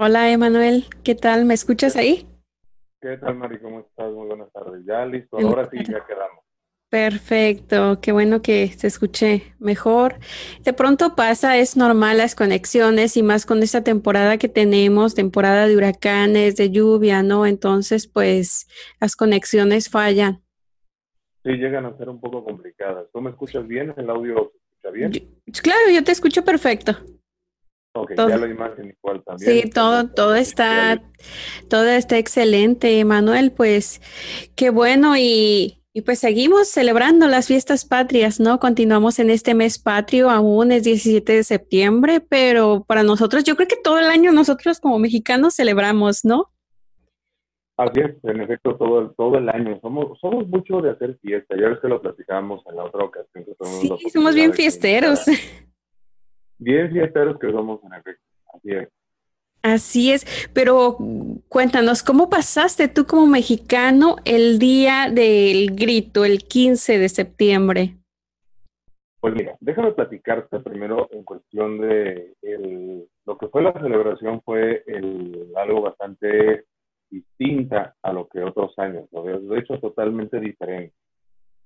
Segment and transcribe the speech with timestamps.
[0.00, 0.84] Hola, Emanuel.
[1.02, 1.44] ¿Qué tal?
[1.44, 2.24] ¿Me escuchas ahí?
[3.00, 3.58] ¿Qué tal, Mari?
[3.58, 4.12] ¿Cómo estás?
[4.12, 4.84] Muy buenas tardes.
[4.86, 6.44] Ya listo, ahora sí, ya quedamos.
[6.88, 10.14] Perfecto, qué bueno que se escuche mejor.
[10.62, 15.66] De pronto pasa, es normal las conexiones y más con esta temporada que tenemos, temporada
[15.66, 17.44] de huracanes, de lluvia, ¿no?
[17.44, 18.68] Entonces, pues
[19.00, 20.44] las conexiones fallan.
[21.42, 23.08] Sí, llegan a ser un poco complicadas.
[23.12, 23.92] ¿Tú me escuchas bien?
[23.96, 25.40] ¿El audio se escucha bien?
[25.60, 26.96] claro, yo te escucho perfecto.
[28.16, 29.62] Ya la imagen igual también.
[29.62, 31.02] Sí, todo, todo está,
[31.68, 33.52] todo está excelente, Manuel.
[33.52, 34.00] Pues
[34.54, 38.58] qué bueno y, y, pues seguimos celebrando las fiestas patrias, ¿no?
[38.58, 43.68] Continuamos en este mes patrio, aún es 17 de septiembre, pero para nosotros, yo creo
[43.68, 46.50] que todo el año nosotros como mexicanos celebramos, ¿no?
[47.78, 49.78] Así es, en efecto, todo, todo el año.
[49.80, 51.54] Somos, somos mucho de hacer fiesta.
[51.56, 53.44] Ya ves que lo platicamos en la otra ocasión.
[54.00, 55.20] sí, somos bien fiesteros.
[56.58, 58.22] Bien fiesteros que somos, en efecto.
[58.54, 58.88] Así es.
[59.62, 60.96] Así es, pero
[61.48, 67.96] cuéntanos, ¿cómo pasaste tú como mexicano el día del grito, el 15 de septiembre?
[69.20, 74.84] Pues mira, déjame platicarte primero en cuestión de el, lo que fue la celebración, fue
[74.86, 76.64] el, algo bastante
[77.10, 80.94] distinta a lo que otros años, de hecho totalmente diferente,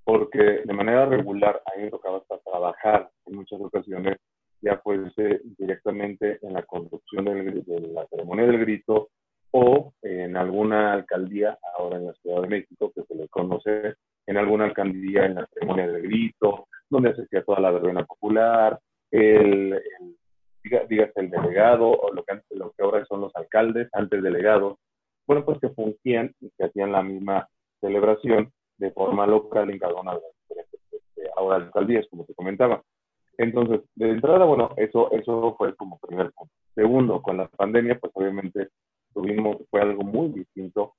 [0.02, 4.16] porque de manera regular a mí me tocaba hasta trabajar en muchas ocasiones,
[4.62, 9.10] ya fuese directamente en la conducción de la ceremonia del grito
[9.50, 13.96] o en alguna alcaldía, ahora en la Ciudad de México, que se le conoce,
[14.26, 18.78] en alguna alcaldía en la ceremonia del grito, donde se hacía toda la verbena popular,
[19.10, 19.78] el,
[20.64, 24.78] el delegado, o lo que, lo que ahora son los alcaldes, antes delegados,
[25.26, 27.48] bueno, pues que fungían y que hacían la misma
[27.80, 32.34] celebración de forma local en cada una de las diferentes este, ahora alcaldías, como te
[32.34, 32.82] comentaba.
[33.42, 36.54] Entonces, de entrada, bueno, eso, eso fue como primer punto.
[36.76, 38.68] Segundo, con la pandemia, pues obviamente
[39.12, 40.94] tuvimos, fue algo muy distinto.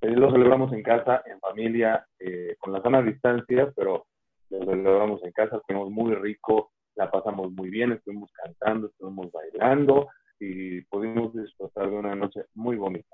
[0.00, 4.06] Eh, lo celebramos en casa, en familia, eh, con la sana distancia, pero
[4.50, 10.08] lo celebramos en casa, fuimos muy rico, la pasamos muy bien, estuvimos cantando, estuvimos bailando
[10.40, 13.13] y pudimos disfrutar de una noche muy bonita.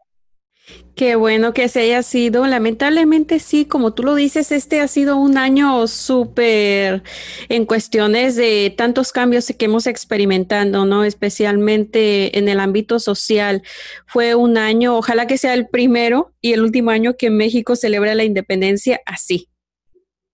[0.97, 2.47] Qué bueno que se haya sido.
[2.47, 7.03] Lamentablemente sí, como tú lo dices, este ha sido un año súper
[7.49, 11.05] en cuestiones de tantos cambios que hemos experimentado, ¿no?
[11.05, 13.63] Especialmente en el ámbito social.
[14.07, 18.15] Fue un año, ojalá que sea el primero y el último año que México celebra
[18.15, 19.49] la independencia así.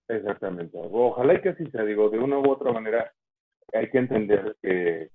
[0.09, 0.77] Exactamente.
[0.81, 1.85] Ojalá que así sea.
[1.85, 3.13] Digo, de una u otra manera,
[3.73, 5.11] hay que entender que,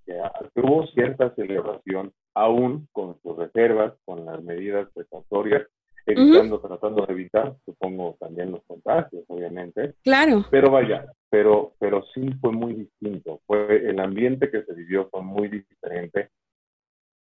[0.55, 5.67] hubo cierta celebración, aún con sus reservas, con las medidas precautorias,
[6.05, 9.95] evitando, tratando de evitar, supongo, también los contagios, obviamente.
[10.03, 10.45] Claro.
[10.49, 13.41] Pero vaya, pero, pero sí fue muy distinto.
[13.45, 16.29] Fue el ambiente que se vivió fue muy diferente.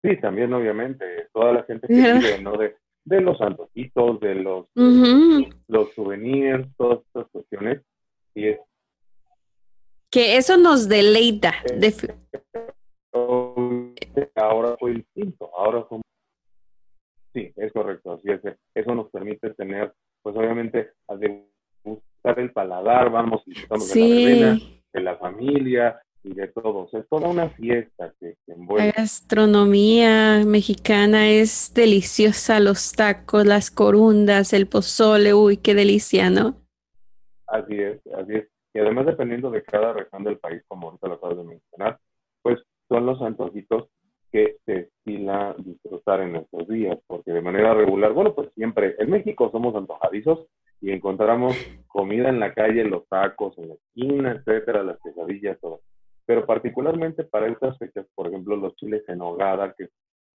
[0.03, 2.57] Sí, también, obviamente, toda la gente que vive, ¿no?
[2.57, 7.83] De, de los antojitos, de los, los souvenirs, todas estas cuestiones.
[8.35, 8.61] Y es
[10.11, 11.55] que eso nos deleita.
[14.35, 16.03] Ahora fue distinto, ahora somos...
[17.33, 18.41] Sí, es correcto, así es.
[18.75, 19.93] Eso nos permite tener,
[20.23, 24.59] pues obviamente, a degustar el paladar, vamos, disfrutamos de la verbena,
[24.93, 26.93] de la familia y de todos.
[26.95, 28.87] Es toda una fiesta que, envuelve.
[28.87, 36.57] La gastronomía mexicana es deliciosa, los tacos, las corundas, el pozole, uy, qué delicia, ¿no?
[37.47, 38.49] Así es, así es.
[38.75, 41.99] Y además, dependiendo de cada región del país, como ahorita lo acabas de mencionar,
[42.89, 43.89] son los antojitos
[44.31, 49.11] que se estila disfrutar en estos días, porque de manera regular, bueno, pues siempre en
[49.11, 50.47] México somos antojadizos
[50.81, 51.57] y encontramos
[51.87, 55.81] comida en la calle, los tacos, en la esquina, etcétera, las quesadillas, todo.
[56.27, 59.91] Pero particularmente para estas fechas, por ejemplo, los chiles en hogada, que es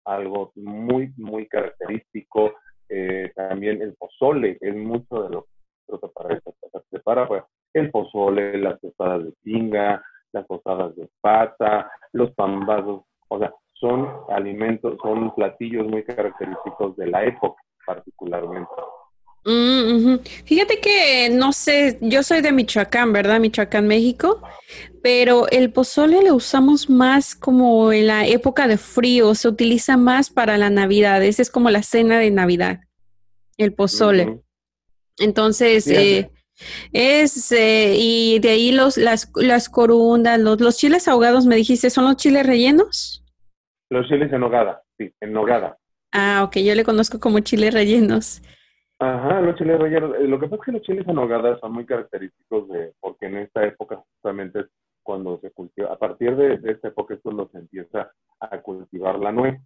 [0.05, 2.53] algo muy, muy característico,
[2.87, 5.47] eh, también el pozole es mucho de lo
[5.87, 7.43] que para estas se prepara, pues,
[7.73, 14.09] el pozole, las tostadas de pinga, las tostadas de pata, los pambazos, o sea, son
[14.29, 18.69] alimentos, son platillos muy característicos de la época particularmente.
[19.45, 23.39] Mm, Fíjate que, no sé, yo soy de Michoacán, ¿verdad?
[23.39, 24.41] Michoacán, México,
[25.01, 30.29] pero el pozole lo usamos más como en la época de frío, se utiliza más
[30.29, 32.81] para la Navidad, esa es como la cena de Navidad,
[33.57, 34.41] el pozole.
[35.17, 36.29] Entonces, eh,
[36.91, 41.89] es, eh, y de ahí los, las, las corundas, los, los chiles ahogados, me dijiste,
[41.89, 43.23] ¿son los chiles rellenos?
[43.89, 45.77] Los chiles en nogada, sí, en nogada.
[46.11, 48.41] Ah, ok, yo le conozco como chiles rellenos.
[48.99, 50.15] Ajá, los chiles rellenos.
[50.15, 53.27] Eh, lo que pasa es que los chiles en nogada son muy característicos de, porque
[53.27, 54.65] en esta época justamente es
[55.03, 59.31] cuando se cultiva, a partir de, esta época es cuando se empieza a cultivar la
[59.31, 59.59] nuez.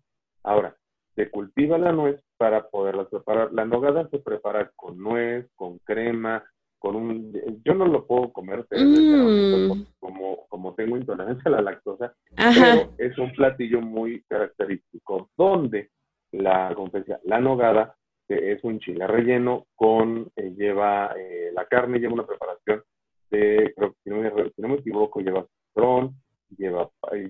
[0.44, 0.76] Ahora,
[1.16, 3.52] se cultiva la nuez para poderla preparar.
[3.52, 6.44] La nogada se prepara con nuez, con crema,
[6.84, 7.34] con un...
[7.64, 9.86] Yo no lo puedo comer, mm.
[10.02, 15.92] como, como tengo intolerancia a la lactosa, pero es un platillo muy característico, donde
[16.34, 16.92] la, como
[17.24, 17.96] la nogada
[18.28, 22.84] es un chile relleno con, eh, lleva eh, la carne, lleva una preparación
[23.32, 26.16] de, creo que si no me, equivoco, lleva citrón,
[26.58, 26.90] lleva,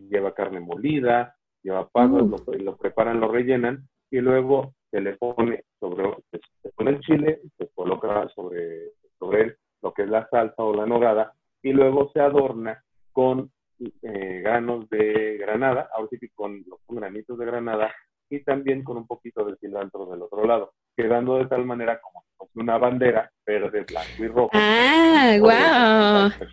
[0.09, 2.63] lleva carne molida, lleva pasas, mm.
[2.63, 7.67] lo, preparan, lo rellenan y luego se le pone sobre, se pone el chile, se
[7.75, 12.83] coloca sobre, sobre lo que es la salsa o la nogada y luego se adorna
[13.11, 17.93] con eh, granos de granada, ahora sí con, con granitos de granada
[18.29, 22.23] y también con un poquito de cilantro del otro lado, quedando de tal manera como
[22.55, 24.49] una bandera verde, blanco y rojo.
[24.53, 26.47] Ah, wow.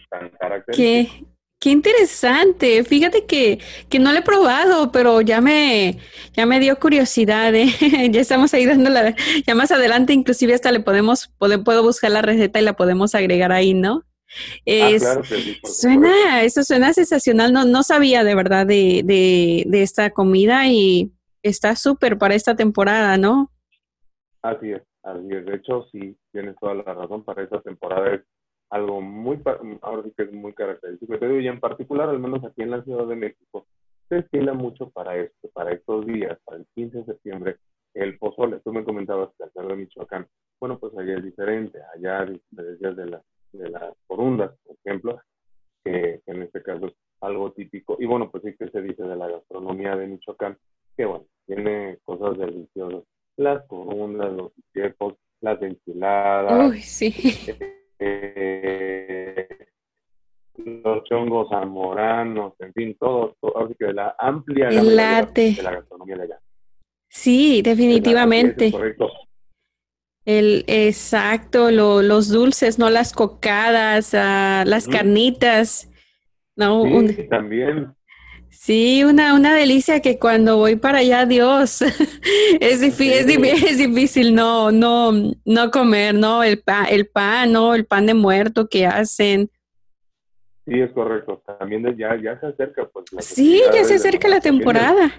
[0.72, 1.08] Qué,
[1.60, 2.82] qué interesante.
[2.84, 5.98] Fíjate que, que no lo he probado, pero ya me,
[6.32, 7.54] ya me dio curiosidad.
[7.54, 7.68] ¿eh?
[8.10, 9.14] ya estamos ahí dando la,
[9.46, 13.52] ya más adelante inclusive hasta le podemos, puedo buscar la receta y la podemos agregar
[13.52, 14.04] ahí, ¿no?
[14.32, 15.04] Ah, es,
[15.64, 17.52] suena, eso suena sensacional.
[17.52, 22.56] No, no sabía de verdad de, de, de esta comida y está súper para esta
[22.56, 23.50] temporada, ¿no?
[24.42, 24.82] Así es.
[25.02, 28.20] Así es, de hecho, sí, tienes toda la razón, para esta temporada es
[28.70, 29.40] algo muy,
[29.82, 31.14] ahora sí que es muy característico.
[31.14, 33.66] y en particular, al menos aquí en la Ciudad de México,
[34.08, 37.56] se estila mucho para esto, para estos días, para el 15 de septiembre,
[37.94, 38.60] el pozole.
[38.60, 40.26] Tú me comentabas que al de Michoacán,
[40.60, 43.22] bueno, pues allá es diferente, allá decías de, las
[43.52, 45.20] de las corundas, por ejemplo,
[45.84, 47.96] que, en este caso es algo típico.
[47.98, 50.56] Y bueno, pues sí que se dice de la gastronomía de Michoacán,
[50.96, 53.04] que bueno, tiene cosas deliciosas
[53.36, 56.70] las corundas, los tiempos, las enchiladas.
[56.70, 57.12] Uy, sí.
[58.00, 59.46] Eh,
[60.56, 65.54] los chongos zamoranos, en fin, todo, así que la amplia late.
[65.54, 66.40] de la gastronomía de allá.
[67.08, 68.72] Sí, definitivamente.
[68.72, 69.10] correcto.
[70.24, 75.90] El, exacto, lo, los dulces, no las cocadas, uh, las carnitas.
[76.56, 77.94] No, sí, también.
[78.62, 81.80] Sí, una, una delicia que cuando voy para allá, Dios,
[82.60, 85.12] es, difícil, es, difícil no, no,
[85.46, 86.42] no comer, ¿no?
[86.42, 87.74] El pan, el pan, ¿no?
[87.74, 89.48] El pan de muerto que hacen.
[90.66, 91.42] Sí, es correcto.
[91.58, 93.06] También ya, ya se acerca, pues.
[93.24, 95.10] sí, ya se acerca la temporada.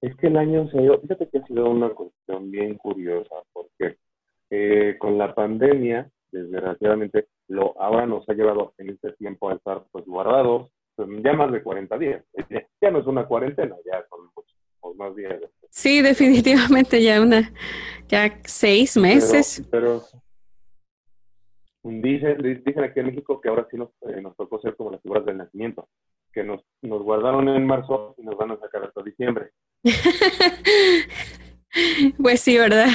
[0.00, 3.98] Es que el año se dio, fíjate que ha sido una cuestión bien curiosa, porque
[4.48, 9.84] eh, con la pandemia, desgraciadamente, lo ahora nos ha llevado en este tiempo a estar
[9.92, 10.70] pues guardados,
[11.22, 12.24] ya más de 40 días.
[12.80, 15.40] Ya no es una cuarentena, ya son muchos más días.
[15.70, 17.52] Sí, definitivamente ya una,
[18.08, 19.66] ya seis meses.
[19.70, 20.02] Pero,
[21.82, 25.02] dicen, dicen aquí en México que ahora sí nos, eh, nos tocó ser como las
[25.02, 25.88] figuras del nacimiento,
[26.32, 29.50] que nos, nos guardaron en marzo y nos van a sacar hasta diciembre.
[32.22, 32.88] pues sí, ¿verdad?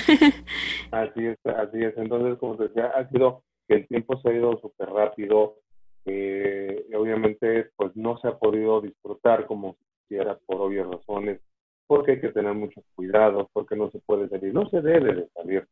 [0.92, 1.98] así es, así es.
[1.98, 5.58] Entonces, como te decía, ha sido que el tiempo se ha ido súper rápido,
[6.06, 6.67] eh,
[7.08, 11.42] obviamente pues no se ha podido disfrutar como si quisiera por obvias razones,
[11.88, 15.28] porque hay que tener mucho cuidado, porque no se puede salir, no se debe de
[15.30, 15.66] salir.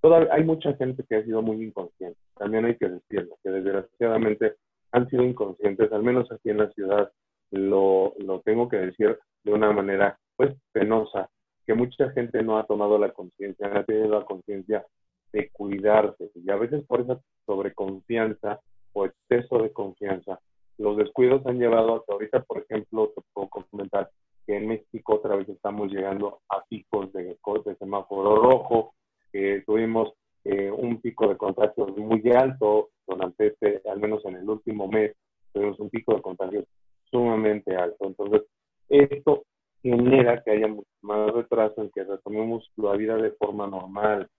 [0.00, 4.56] Todavía hay mucha gente que ha sido muy inconsciente, también hay que decirlo, que desgraciadamente
[4.92, 7.12] han sido inconscientes, al menos aquí en la ciudad,
[7.52, 11.28] lo, lo tengo que decir de una manera pues penosa,
[11.66, 14.84] que mucha gente no ha tomado la conciencia, no ha tenido la conciencia
[15.32, 18.60] de cuidarse, y a veces por esa sobreconfianza
[18.92, 20.39] o exceso de confianza.
[20.80, 24.08] Los descuidos han llevado hasta ahorita, por ejemplo, te puedo comentar
[24.46, 28.94] que en México otra vez estamos llegando a picos de, de semáforo rojo,
[29.30, 34.48] que tuvimos eh, un pico de contagios muy alto durante este, al menos en el
[34.48, 35.14] último mes,
[35.52, 36.64] tuvimos un pico de contagios
[37.10, 38.06] sumamente alto.
[38.06, 38.44] Entonces,
[38.88, 39.42] esto
[39.82, 44.30] genera que haya más retraso en que retomemos la vida de forma normal.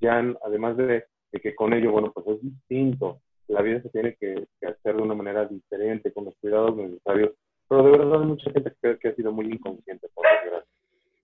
[0.00, 3.20] Ya, además de, de que con ello, bueno, pues es distinto
[3.52, 7.32] la vida se tiene que, hacer de una manera diferente, con los cuidados necesarios.
[7.68, 10.68] Pero de verdad hay mucha gente que, que ha sido muy inconsciente, por desgracia.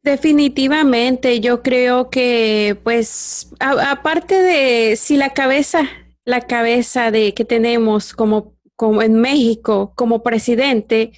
[0.08, 5.82] Definitivamente, yo creo que, pues, aparte de si la cabeza,
[6.24, 11.12] la cabeza de que tenemos como, como en México, como presidente,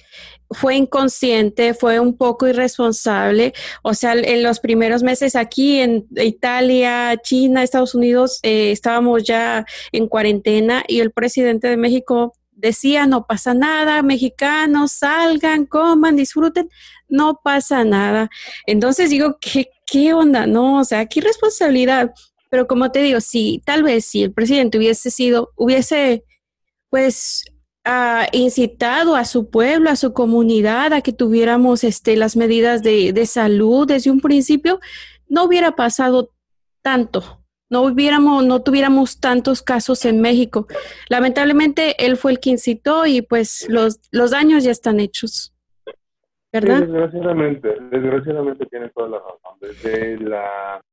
[0.49, 3.53] fue inconsciente, fue un poco irresponsable.
[3.81, 9.65] O sea, en los primeros meses aquí en Italia, China, Estados Unidos, eh, estábamos ya
[9.93, 16.69] en cuarentena y el presidente de México decía, no pasa nada, mexicanos, salgan, coman, disfruten,
[17.11, 18.29] no pasa nada.
[18.65, 20.47] Entonces digo, ¿qué, qué onda?
[20.47, 22.11] No, o sea, qué responsabilidad.
[22.49, 26.23] Pero como te digo, si tal vez si el presidente hubiese sido, hubiese,
[26.89, 27.43] pues,
[27.83, 33.13] ha incitado a su pueblo, a su comunidad, a que tuviéramos este, las medidas de,
[33.13, 34.79] de salud desde un principio,
[35.27, 36.31] no hubiera pasado
[36.81, 37.41] tanto
[37.71, 40.67] no hubiéramos, no tuviéramos tantos casos en México.
[41.07, 45.53] Lamentablemente él fue el que incitó y pues los, los daños ya están hechos.
[46.53, 46.81] ¿Verdad?
[46.81, 49.57] desgraciadamente, desgraciadamente tiene toda la razón.
[49.61, 50.83] Desde la,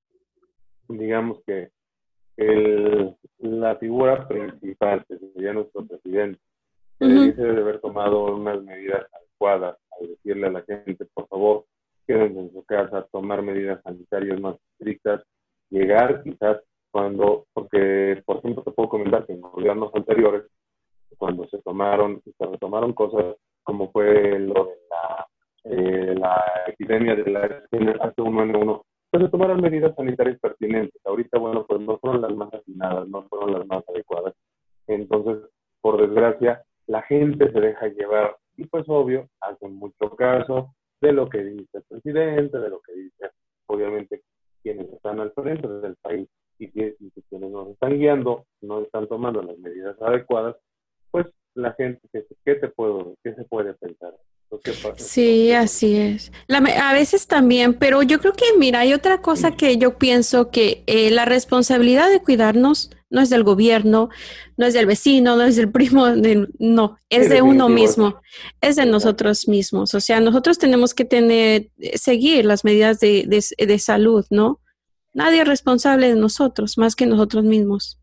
[0.89, 1.71] digamos que
[2.37, 6.41] el, la figura principal, que sería nuestro presidente,
[7.01, 11.65] uh debe haber tomado unas medidas adecuadas al decirle a la gente, por favor,
[12.07, 15.23] quédense en su casa, tomar medidas sanitarias más estrictas,
[15.71, 16.59] llegar quizás
[16.91, 20.45] cuando, porque por ejemplo te puedo comentar que en gobiernos anteriores,
[21.19, 25.27] cuando se tomaron y se retomaron cosas como fue lo de la,
[25.65, 31.01] eh, la epidemia de la H1N1, pues se tomaron medidas sanitarias pertinentes.
[31.05, 34.35] Ahorita, bueno, pues no fueron las más afinadas, no fueron las más adecuadas.
[34.87, 35.49] Entonces,
[35.81, 41.29] por desgracia, la gente se deja llevar y pues obvio, hacen mucho caso de lo
[41.29, 43.31] que dice el presidente, de lo que dice
[43.69, 44.23] obviamente
[44.63, 46.97] quienes están al frente del país y que,
[47.29, 50.57] quienes nos están guiando no están tomando las medidas adecuadas,
[51.11, 52.01] pues la gente,
[52.45, 54.15] ¿qué, te puedo, qué se puede pensar?
[54.97, 56.33] Sí, así es.
[56.49, 60.85] a veces también, pero yo creo que, mira, hay otra cosa que yo pienso que
[60.87, 64.09] eh, la responsabilidad de cuidarnos no es del gobierno,
[64.57, 66.07] no es del vecino, no es del primo,
[66.59, 68.21] no, es de uno mismo,
[68.61, 69.95] es de nosotros mismos.
[69.95, 74.61] O sea, nosotros tenemos que tener, eh, seguir las medidas de, de salud, ¿no?
[75.15, 77.99] Nadie es responsable de nosotros, más que nosotros mismos.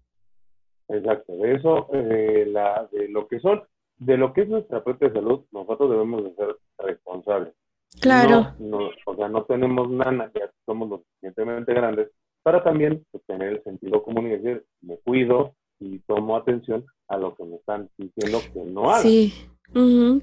[0.87, 3.63] Exacto, de eso, eh, la, de lo que son,
[3.97, 7.53] de lo que es nuestra propia salud, nosotros debemos de ser responsables.
[8.01, 8.53] Claro.
[8.59, 12.11] No, o sea, no tenemos nada, ya somos lo suficientemente grandes
[12.43, 17.17] para también pues, tener el sentido común y decir, me cuido y tomo atención a
[17.17, 19.01] lo que me están diciendo que no haga.
[19.01, 19.33] Sí,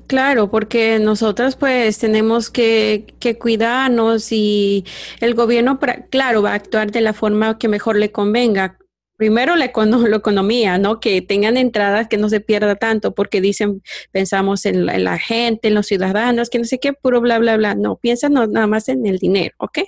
[0.06, 4.84] claro, porque nosotros pues tenemos que, que, cuidarnos y
[5.20, 5.78] el gobierno,
[6.10, 8.78] claro, va a actuar de la forma que mejor le convenga.
[9.22, 10.98] Primero la, economía, ¿no?
[10.98, 15.74] Que tengan entradas, que no se pierda tanto, porque dicen, pensamos en la, gente, en
[15.74, 17.76] los ciudadanos, que no sé qué, puro bla, bla, bla.
[17.76, 19.78] No, piensan nada más en el dinero, ¿ok?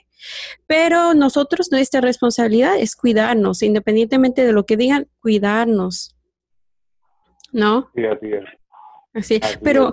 [0.68, 6.14] Pero nosotros, nuestra responsabilidad es cuidarnos, independientemente de lo que digan, cuidarnos.
[7.50, 7.90] ¿No?
[7.96, 8.44] Sí, así es.
[9.14, 9.92] Así, pero,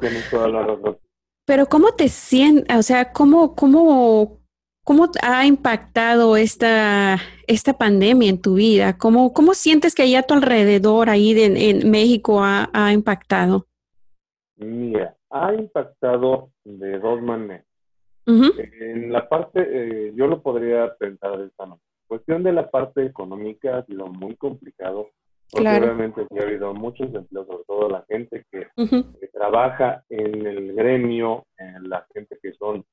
[1.45, 2.77] pero ¿cómo te sientes?
[2.77, 4.39] O sea, ¿cómo, cómo,
[4.83, 7.19] cómo ha impactado esta,
[7.51, 8.97] esta pandemia en tu vida?
[8.97, 13.67] ¿Cómo, cómo sientes que allá a tu alrededor, ahí en México, ha, ha, impactado?
[14.57, 17.65] Mira, ha impactado de dos maneras.
[18.25, 21.85] En la parte, eh, yo lo podría pensar de esta manera.
[22.07, 25.09] Cuestión de la parte económica ha sido muy complicado
[25.51, 28.67] porque obviamente ha habido muchos empleos, sobre todo la gente que,
[29.33, 32.85] trabaja en el gremio, en la gente que son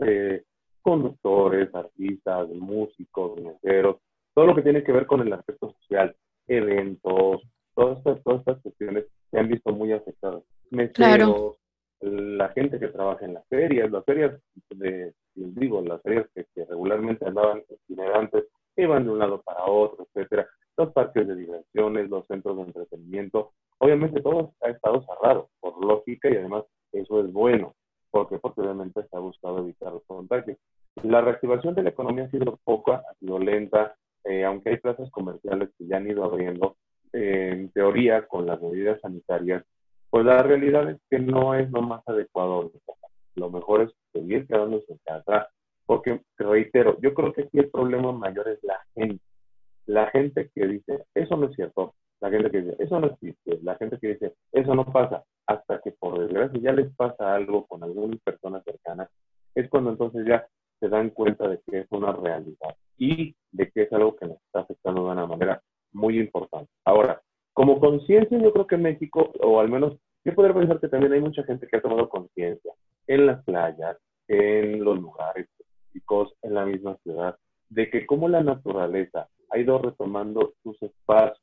[0.00, 0.42] eh,
[0.88, 3.96] conductores, artistas, músicos, meseros,
[4.34, 6.14] todo lo que tiene que ver con el aspecto social,
[6.46, 7.42] eventos,
[7.74, 10.42] todas estas, todas estas cuestiones se han visto muy afectadas.
[10.70, 11.56] Meseros,
[12.00, 14.40] la gente que trabaja en las ferias, las ferias
[14.70, 18.44] de, digo, las ferias que, que regularmente andaban itinerantes,
[18.76, 23.52] iban de un lado para otro, etcétera los parques de diversiones, los centros de entretenimiento.
[23.78, 27.74] Obviamente todo ha estado cerrado, por lógica, y además eso es bueno.
[28.10, 30.56] porque Porque obviamente se ha buscado evitar los contagios.
[31.02, 35.10] La reactivación de la economía ha sido poca, ha sido lenta, eh, aunque hay plazas
[35.10, 36.76] comerciales que ya han ido abriendo,
[37.12, 39.64] eh, en teoría, con las medidas sanitarias,
[40.10, 42.70] pues la realidad es que no es lo más adecuado.
[43.34, 45.48] Lo mejor es seguir quedándose en casa,
[45.86, 49.22] porque, reitero, yo creo que aquí el problema mayor es la gente
[49.88, 53.58] la gente que dice, eso no es cierto, la gente que dice, eso no existe,
[53.62, 57.66] la gente que dice, eso no pasa, hasta que por desgracia ya les pasa algo
[57.66, 59.08] con alguna persona cercana,
[59.54, 60.46] es cuando entonces ya
[60.80, 64.36] se dan cuenta de que es una realidad y de que es algo que nos
[64.42, 66.70] está afectando de una manera muy importante.
[66.84, 67.20] Ahora,
[67.52, 71.12] como conciencia, yo creo que en México, o al menos yo podría pensar que también
[71.12, 72.72] hay mucha gente que ha tomado conciencia
[73.06, 73.96] en las playas,
[74.28, 77.36] en los lugares públicos, en la misma ciudad,
[77.70, 81.42] de que como la naturaleza ha ido retomando sus espacios.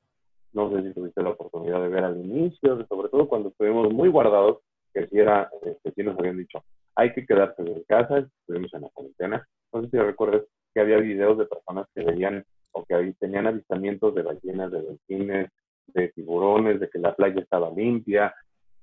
[0.54, 4.10] No sé si tuviste la oportunidad de ver al inicio, sobre todo cuando estuvimos muy
[4.10, 4.60] guardados,
[4.94, 6.63] que si era, este, sí nos habían dicho,
[6.95, 9.47] hay que quedarse en casa, estuvimos en la cuarentena.
[9.73, 14.15] No sé si recuerdas que había videos de personas que veían o que tenían avistamientos
[14.15, 15.49] de ballenas, de delfines,
[15.87, 18.33] de tiburones, de que la playa estaba limpia,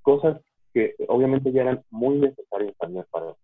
[0.02, 0.40] cosas
[0.72, 3.34] que obviamente ya eran muy necesarias también para el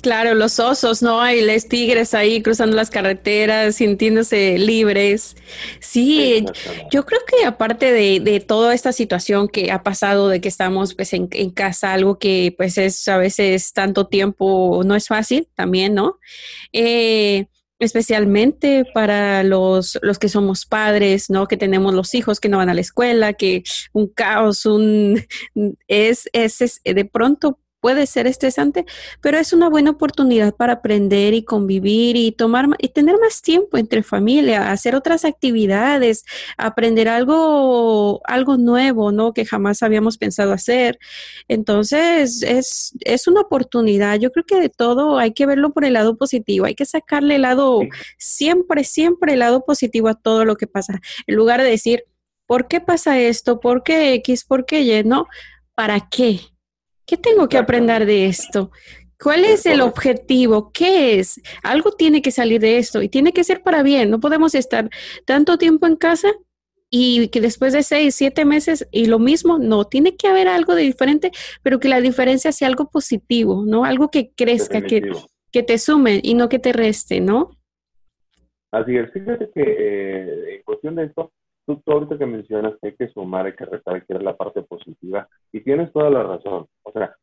[0.00, 1.28] claro, los osos, ¿no?
[1.30, 5.36] Y los tigres ahí cruzando las carreteras, sintiéndose libres.
[5.80, 6.44] Sí,
[6.90, 10.94] yo creo que aparte de, de, toda esta situación que ha pasado, de que estamos
[10.94, 15.48] pues en, en, casa, algo que pues es a veces tanto tiempo no es fácil
[15.54, 16.18] también, ¿no?
[16.72, 17.46] Eh,
[17.80, 21.48] especialmente para los, los que somos padres, ¿no?
[21.48, 25.20] Que tenemos los hijos que no van a la escuela, que un caos, un
[25.88, 28.86] es, es, es de pronto puede ser estresante,
[29.20, 33.76] pero es una buena oportunidad para aprender y convivir y tomar y tener más tiempo
[33.76, 36.24] entre familia, hacer otras actividades,
[36.56, 39.34] aprender algo, algo nuevo, ¿no?
[39.34, 41.00] Que jamás habíamos pensado hacer.
[41.48, 44.16] Entonces, es, es una oportunidad.
[44.20, 47.34] Yo creo que de todo hay que verlo por el lado positivo, hay que sacarle
[47.34, 47.80] el lado,
[48.16, 52.04] siempre, siempre el lado positivo a todo lo que pasa, en lugar de decir,
[52.46, 53.58] ¿por qué pasa esto?
[53.58, 54.44] ¿Por qué X?
[54.44, 55.02] ¿Por qué Y?
[55.02, 55.26] No,
[55.74, 56.51] ¿para qué?
[57.06, 58.70] ¿Qué tengo que aprender de esto?
[59.22, 60.72] ¿Cuál es el objetivo?
[60.72, 61.40] ¿Qué es?
[61.62, 64.10] Algo tiene que salir de esto y tiene que ser para bien.
[64.10, 64.90] No podemos estar
[65.24, 66.32] tanto tiempo en casa
[66.90, 70.74] y que después de seis, siete meses y lo mismo, no, tiene que haber algo
[70.74, 71.30] de diferente,
[71.62, 73.84] pero que la diferencia sea algo positivo, ¿no?
[73.84, 75.10] Algo que crezca, que,
[75.50, 77.56] que, te sume y no que te reste, ¿no?
[78.72, 81.32] Así es, fíjate que eh, en cuestión de esto,
[81.66, 85.28] tú, tú, ahorita que mencionas que hay que sumar, hay que ver la parte positiva,
[85.52, 86.66] y tienes toda la razón.
[86.82, 87.14] O sea,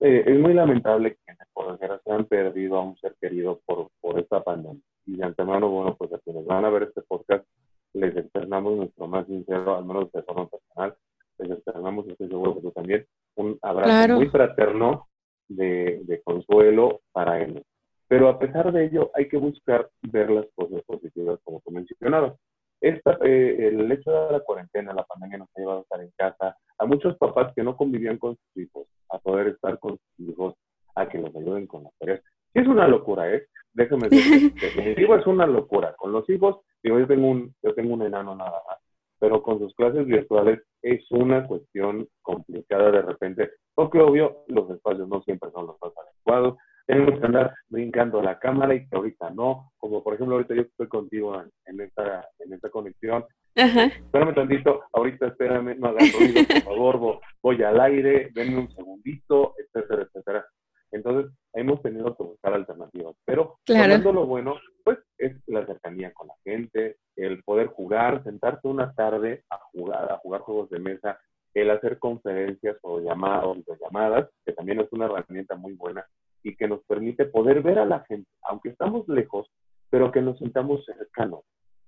[0.00, 4.18] eh, es muy lamentable que por desgracia han perdido a un ser querido por, por
[4.18, 4.82] esta pandemia.
[5.06, 7.46] Y de antemano, bueno, pues a quienes van a ver este podcast,
[7.94, 10.94] les externamos nuestro más sincero, al menos de forma personal,
[11.38, 15.08] les externamos, estoy seguro que tú también, un abrazo muy fraterno
[15.48, 17.62] de, de consuelo para él.
[18.08, 22.34] Pero a pesar de ello, hay que buscar ver las cosas positivas, como tú mencionabas.
[22.80, 26.12] Esta, eh, el hecho de la cuarentena, la pandemia nos ha llevado a estar en
[26.16, 30.28] casa, a muchos papás que no convivían con sus hijos, a poder estar con sus
[30.28, 30.54] hijos,
[30.94, 32.22] a que los ayuden con las tareas.
[32.54, 33.46] Es una locura, ¿eh?
[33.72, 35.94] Déjame decir, definitivo es una locura.
[35.96, 38.78] Con los hijos, digo, yo tengo un, yo tengo un enano nada más,
[39.18, 45.08] pero con sus clases virtuales es una cuestión complicada de repente, porque obvio los espacios
[45.08, 49.28] no siempre son los más adecuados, tenemos que andar brincando la cámara y que ahorita
[49.30, 53.26] no, como por ejemplo ahorita yo estoy contigo en, esta, en esta conexión.
[53.54, 59.54] Espérame tantito, ahorita espérame, no hagas ruido, por favor, voy al aire, denme un segundito,
[59.58, 60.46] etcétera, etcétera.
[60.90, 64.10] Entonces, hemos tenido que buscar alternativas, pero claro.
[64.10, 69.44] lo bueno, pues es la cercanía con la gente, el poder jugar, sentarte una tarde
[69.50, 71.20] a jugar, a jugar juegos de mesa,
[71.52, 76.06] el hacer conferencias o llamadas, o llamadas, que también es una herramienta muy buena
[76.48, 79.46] y que nos permite poder ver a la gente, aunque estamos lejos,
[79.90, 81.40] pero que nos sintamos cercanos,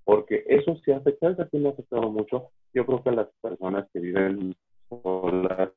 [0.05, 3.29] porque eso sí afecta, a ti me ha afectado mucho, yo creo que a las
[3.40, 4.55] personas que viven
[4.88, 5.70] solas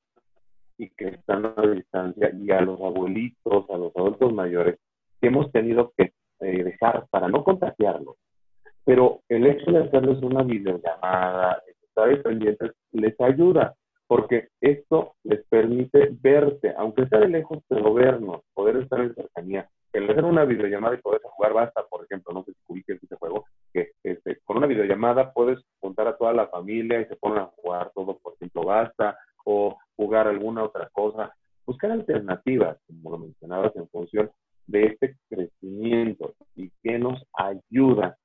[0.78, 4.80] y que están a distancia, y a los abuelitos, a los adultos mayores,
[5.22, 8.18] que hemos tenido que eh, dejar para no contagiarlos.
[8.84, 13.76] Pero el hecho de hacerles una videollamada, estar pendientes, les ayuda
[14.08, 19.70] porque esto les permite verte, aunque sea de lejos, pero vernos, poder estar en cercanía.
[19.92, 23.16] El hacer una videollamada y poder jugar basta, por ejemplo, no sé si ubiques ese
[23.18, 27.40] juego, que este, con una videollamada puedes juntar a toda la familia y se ponen
[27.40, 31.36] a jugar todo, por ejemplo, basta, o jugar alguna otra cosa.
[31.66, 34.32] Buscar alternativas, como lo mencionabas, en función
[34.68, 38.18] de este crecimiento y que nos ayuda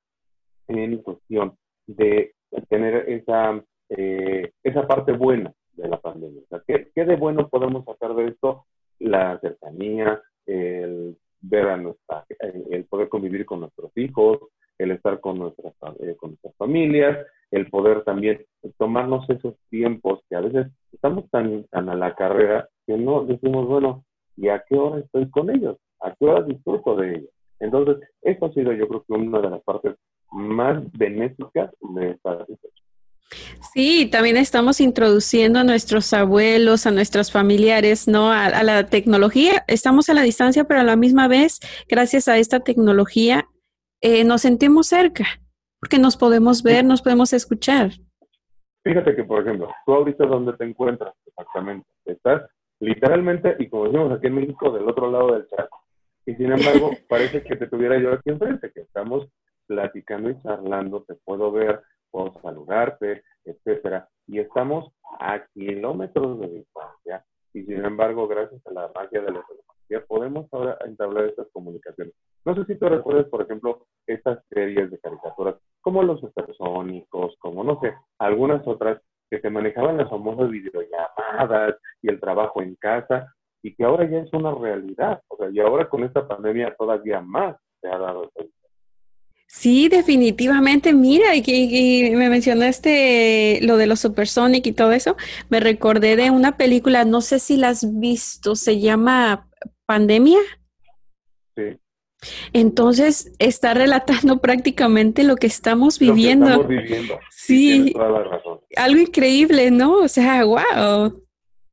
[0.69, 2.33] en cuestión de
[2.69, 6.43] tener esa, eh, esa parte buena de la pandemia.
[6.65, 8.65] ¿qué, de bueno podemos sacar de esto?
[8.99, 12.25] La cercanía, el ver a nuestra,
[12.69, 14.39] el poder convivir con nuestros hijos,
[14.77, 18.45] el estar con nuestras, eh, con nuestras familias, el poder también
[18.77, 24.03] tomarnos esos tiempos que a veces estamos tan, a la carrera que no decimos, bueno,
[24.37, 25.77] ¿y a qué hora estoy con ellos?
[26.01, 27.29] ¿A qué hora disfruto de ellos?
[27.59, 29.95] Entonces, eso ha sido yo creo que una de las partes
[30.31, 32.73] más benéficas de esta situación.
[33.73, 38.31] Sí, también estamos introduciendo a nuestros abuelos, a nuestros familiares, ¿no?
[38.31, 39.63] A, la tecnología.
[39.67, 43.47] Estamos a la distancia, pero a la misma vez, gracias a esta tecnología,
[44.01, 45.25] eh, nos sentimos cerca,
[45.79, 47.91] porque nos podemos ver, nos podemos escuchar.
[48.83, 51.87] Fíjate que, por ejemplo, tú ahorita dónde te encuentras exactamente.
[52.05, 55.83] Estás literalmente, y como decimos aquí en México, del otro lado del charco.
[56.25, 59.27] Y sin embargo, parece que te tuviera yo aquí enfrente, que estamos
[59.67, 64.07] platicando y charlando, te puedo ver, puedo saludarte, etcétera.
[64.27, 69.41] Y estamos a kilómetros de distancia y sin embargo, gracias a la magia de la
[69.41, 72.13] tecnología, podemos ahora entablar estas comunicaciones.
[72.45, 75.55] No sé si tú recuerdas, por ejemplo, estas series de caricaturas,
[75.89, 82.09] como los supersónicos, como no sé, algunas otras que se manejaban las famosas videollamadas y
[82.09, 83.33] el trabajo en casa.
[83.63, 85.21] y que ahora ya es una realidad.
[85.29, 88.53] O sea, y ahora con esta pandemia todavía más se ha dado cuenta.
[89.47, 90.93] Sí, definitivamente.
[90.93, 95.17] Mira, y que me mencionaste lo de los Supersonic y todo eso.
[95.49, 99.49] Me recordé de una película, no sé si la has visto, se llama
[99.87, 100.39] Pandemia.
[101.57, 101.79] Sí.
[102.53, 106.47] Entonces está relatando prácticamente lo que estamos viviendo.
[106.47, 107.19] estamos viviendo.
[107.29, 107.91] Sí.
[107.93, 108.59] toda la razón.
[108.75, 109.97] Algo increíble, ¿no?
[109.97, 111.23] O sea, wow.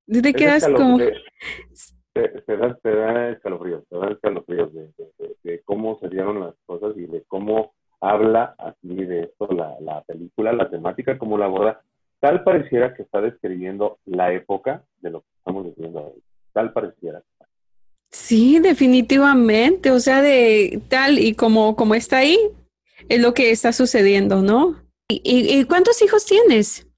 [0.07, 0.99] Te quedas como.
[0.99, 4.91] Te, da, te da escalofríos, te da escalofríos de,
[5.43, 10.03] de, cómo se dieron las cosas y de cómo habla así de esto la, la
[10.03, 11.83] película, la temática, cómo la aborda.
[12.21, 16.23] Tal pareciera que está describiendo la época de lo que estamos viviendo hoy.
[16.55, 17.23] Tal pareciera.
[18.11, 19.91] Sí, definitivamente.
[19.91, 22.39] O sea, de tal y como, como está ahí,
[23.09, 24.77] es lo que está sucediendo, ¿no?
[25.09, 26.89] ¿Y, y, cuántos hijos tienes?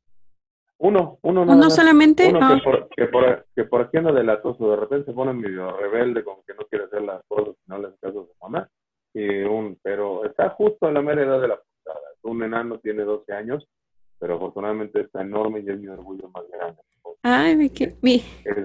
[0.79, 2.29] Uno, uno nada ¿Uno solamente?
[2.29, 2.61] Uno que, ah.
[2.65, 6.43] por, que, por, que por aquí anda delatoso, de repente se pone medio rebelde, como
[6.45, 8.71] que no quiere hacer las cosas, no le hace caso a su mamá.
[9.13, 12.01] Y un, pero está justo a la mera edad de la puntada.
[12.23, 13.69] Un enano tiene 12 años,
[14.19, 16.81] pero afortunadamente está enorme y es mi orgullo más grande.
[17.23, 18.57] Ay, me, mi, es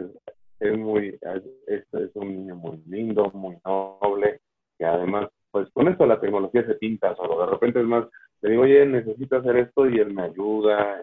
[0.72, 1.20] muy,
[1.68, 4.40] es, es un niño muy lindo, muy noble,
[4.78, 8.06] que además, pues con esto la tecnología se pinta solo, de repente es más,
[8.42, 11.02] le digo, oye, necesito hacer esto y él me ayuda.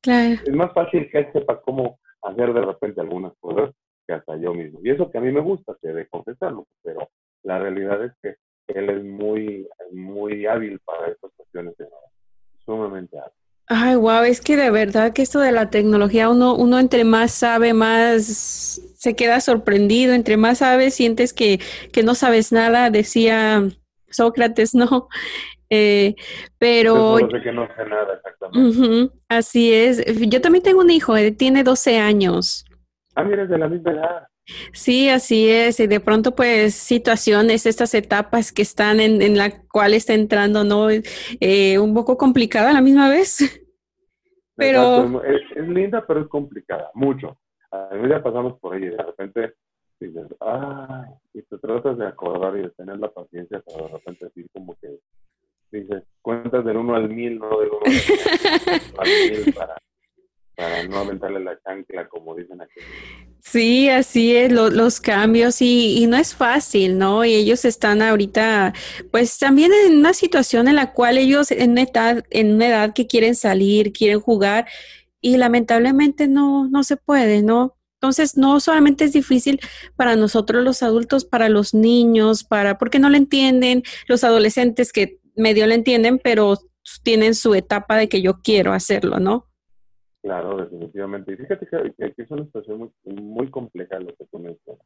[0.00, 0.40] Claro.
[0.44, 3.74] Es más fácil que él sepa cómo hacer de repente algunas cosas
[4.06, 4.80] que hasta yo mismo.
[4.82, 7.08] Y eso que a mí me gusta, que de confesarlo, pero
[7.42, 8.36] la realidad es que
[8.68, 11.74] él es muy, muy hábil para estas cuestiones,
[12.64, 13.39] sumamente hábil.
[13.72, 17.30] Ay, wow, es que de verdad que esto de la tecnología, uno, uno entre más
[17.30, 18.24] sabe, más
[18.96, 21.60] se queda sorprendido, entre más sabes, sientes que,
[21.92, 23.62] que no sabes nada, decía
[24.08, 25.08] Sócrates, ¿no?
[25.70, 26.16] Eh,
[26.58, 27.16] pero...
[27.16, 29.14] que no sé nada, exactamente.
[29.28, 30.04] así es.
[30.28, 32.64] Yo también tengo un hijo, él tiene 12 años.
[33.14, 34.26] Ah, mira, es de la misma edad.
[34.72, 35.80] Sí, así es.
[35.80, 40.64] Y de pronto, pues, situaciones, estas etapas que están en, en la cual está entrando,
[40.64, 40.88] ¿no?
[41.40, 43.38] Eh, un poco complicada a la misma vez.
[44.56, 45.22] Pero...
[45.24, 47.38] Es, linda, pero es complicada, mucho.
[47.70, 49.54] A mí ya pasamos por ella y de repente
[49.98, 54.26] dices, ay, y te tratas de acordar y de tener la paciencia para de repente
[54.26, 54.98] decir como que
[55.72, 57.80] dices, cuentas del uno al mil, no del uno
[58.98, 59.76] al mil para
[60.60, 62.80] para no aventarle la chancla, como dicen aquí.
[63.40, 67.24] Sí, así es, los cambios y, y, no es fácil, ¿no?
[67.24, 68.74] Y ellos están ahorita,
[69.10, 72.92] pues también en una situación en la cual ellos en una edad, en una edad
[72.92, 74.66] que quieren salir, quieren jugar
[75.22, 77.76] y lamentablemente no, no se puede, ¿no?
[77.94, 79.60] Entonces, no solamente es difícil
[79.96, 85.18] para nosotros los adultos, para los niños, para, porque no lo entienden, los adolescentes que
[85.36, 86.58] medio lo entienden, pero
[87.02, 89.49] tienen su etapa de que yo quiero hacerlo, ¿no?
[90.22, 91.32] Claro, definitivamente.
[91.32, 94.84] Y fíjate que, aquí es una situación muy, compleja lo que tú mencionas.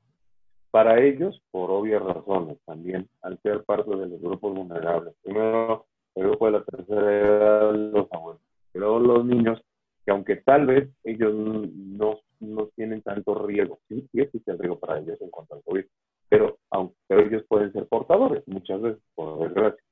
[0.70, 5.14] Para ellos, por obvias razones también, al ser parte de los grupos vulnerables.
[5.22, 8.42] Primero, el grupo de la tercera edad, los abuelos.
[8.72, 9.60] Pero los niños,
[10.04, 14.78] que aunque tal vez ellos no, no tienen tanto riesgo, sí, sí existe el riesgo
[14.78, 15.84] para ellos en cuanto al COVID,
[16.28, 19.82] pero, aunque, ellos pueden ser portadores, muchas veces, por desgracia.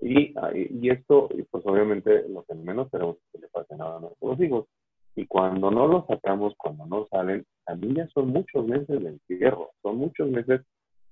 [0.00, 4.40] Y, y esto, pues obviamente, lo que menos queremos que le pase nada a nuestros
[4.40, 4.66] hijos.
[5.16, 9.70] Y cuando no los sacamos, cuando no salen, también ya son muchos meses de encierro,
[9.82, 10.62] son muchos meses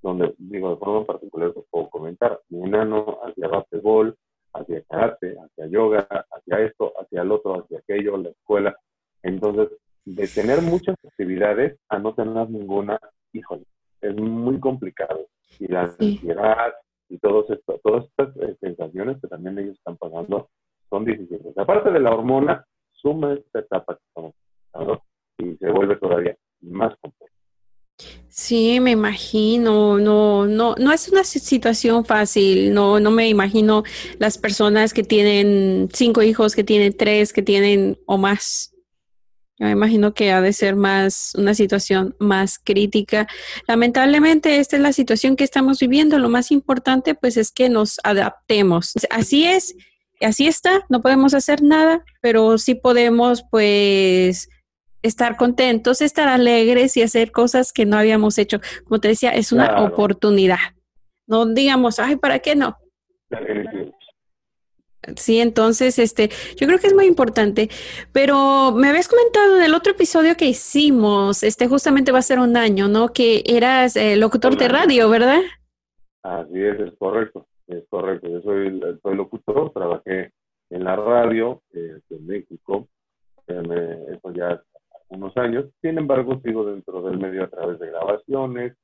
[0.03, 4.17] donde, digo, de forma particular, os puedo comentar, mi enano hacia basquetbol,
[4.53, 8.77] hacia karate, hacia yoga, hacia esto, hacia el otro, hacia aquello, la escuela.
[9.23, 9.69] Entonces,
[10.05, 12.99] de tener muchas actividades a no tener ninguna,
[13.33, 13.65] híjole,
[14.01, 15.27] es muy complicado.
[15.61, 16.73] Y la ansiedad
[17.09, 20.49] y todos esto, todas estas eh, sensaciones que también ellos están pasando
[20.91, 21.57] son difíciles.
[21.57, 22.67] Aparte de la hormona,
[23.03, 24.35] suma esta etapa que estamos
[24.71, 25.03] pasando
[25.39, 27.33] y se vuelve todavía más compleja.
[28.29, 33.85] Sí, me imagino, no, no, no es una situación fácil, no, no me imagino
[34.19, 38.75] las personas que tienen cinco hijos, que tienen tres, que tienen o más.
[39.59, 43.29] me imagino que ha de ser más una situación más crítica.
[43.69, 46.19] Lamentablemente, esta es la situación que estamos viviendo.
[46.19, 48.95] Lo más importante, pues, es que nos adaptemos.
[49.11, 49.77] Así es,
[50.25, 54.49] así está, no podemos hacer nada, pero sí podemos pues
[55.03, 58.61] estar contentos, estar alegres y hacer cosas que no habíamos hecho.
[58.85, 60.59] Como te decía, es una oportunidad.
[61.27, 62.79] No digamos, ay, ¿para qué no?
[65.17, 67.69] Sí, entonces, este, yo creo que es muy importante.
[68.13, 72.39] Pero me habías comentado en el otro episodio que hicimos, este, justamente va a ser
[72.39, 73.13] un año, ¿no?
[73.13, 75.41] Que eras eh, locutor de radio, ¿verdad?
[76.23, 77.49] Así es, es correcto.
[77.67, 80.33] Es correcto, yo soy, soy locutor, trabajé
[80.71, 82.89] en la radio eh, en México,
[83.47, 84.63] eso ya
[85.09, 85.67] unos años.
[85.81, 88.77] Sin embargo, sigo dentro del medio a través de grabaciones,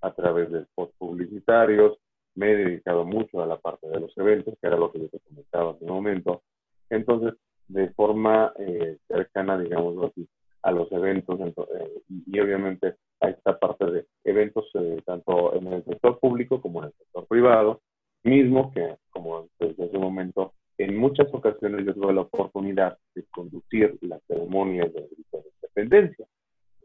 [0.00, 1.98] a través de spots publicitarios.
[2.34, 5.08] Me he dedicado mucho a la parte de los eventos, que era lo que yo
[5.08, 6.42] te comentaba hace un momento.
[6.90, 7.34] Entonces,
[7.68, 10.28] de forma eh, cercana, digamos así,
[10.62, 15.84] a los eventos eh, y, obviamente a esta parte de eventos eh, tanto en el
[15.84, 17.80] sector público como en el sector privado,
[18.26, 23.96] mismo que, como desde un momento, en muchas ocasiones yo tuve la oportunidad de conducir
[24.02, 26.26] la ceremonia de, independencia.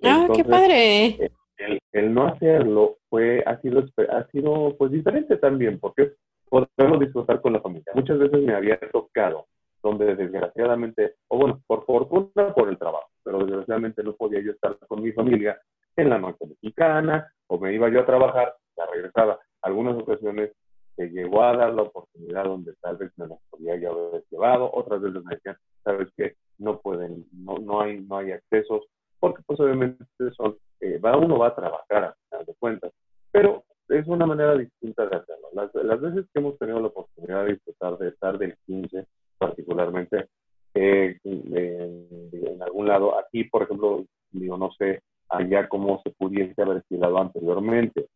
[0.04, 1.08] ¡Ah, qué padre!
[1.08, 6.14] Eh, el, no hacerlo fue, ha sido, ha sido pues diferente también, porque
[6.50, 7.92] podemos disfrutar con la familia.
[7.94, 9.48] Muchas veces me había tocado
[9.84, 14.78] donde desgraciadamente, o bueno, por fortuna, por el trabajo, pero desgraciadamente no podía yo estar
[14.88, 15.60] con mi familia
[15.96, 19.40] en la noche mexicana, o me iba yo a trabajar, ya regresaba.
[19.62, 20.52] Algunas ocasiones
[20.96, 24.70] se llegó a dar la oportunidad donde tal vez me las podía ya haber llevado,
[24.74, 28.84] otras veces me decían, sabes que no pueden, no, no hay, no hay accesos,
[29.20, 30.04] porque pues obviamente
[30.36, 32.92] son, eh, va, uno va a trabajar a final de cuentas,
[33.32, 35.48] pero es una manera distinta de hacerlo.
[35.54, 39.06] Las, las veces que hemos tenido la oportunidad de disfrutar de estar del 15,
[39.38, 40.28] particularmente
[40.74, 43.18] eh, en, algún lado.
[43.18, 48.08] Aquí, por ejemplo, digo, no sé allá cómo se pudiese haber estilado anteriormente,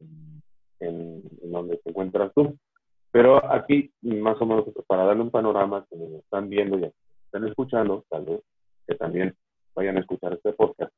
[0.00, 0.39] en,
[0.80, 2.56] donde te encuentras tú.
[3.12, 6.90] Pero aquí, más o menos, para darle un panorama que nos están viendo y
[7.24, 8.42] están escuchando, tal vez
[8.86, 9.34] que también
[9.74, 10.92] vayan a escuchar este podcast.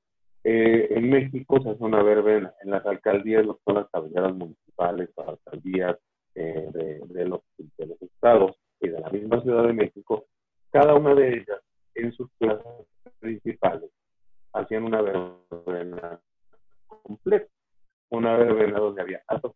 [0.44, 4.34] Eh, en México se hace una verbena en las alcaldías, lo que son las cabeceras
[4.34, 5.98] municipales, las alcaldías
[6.34, 10.26] eh, de, los, de los estados y de la misma Ciudad de México,
[10.70, 11.60] cada una de ellas
[11.94, 12.86] en sus plazas
[13.20, 13.90] principales
[14.52, 16.20] hacían una verbena
[16.86, 17.50] completa,
[18.10, 19.52] una verbena donde había altos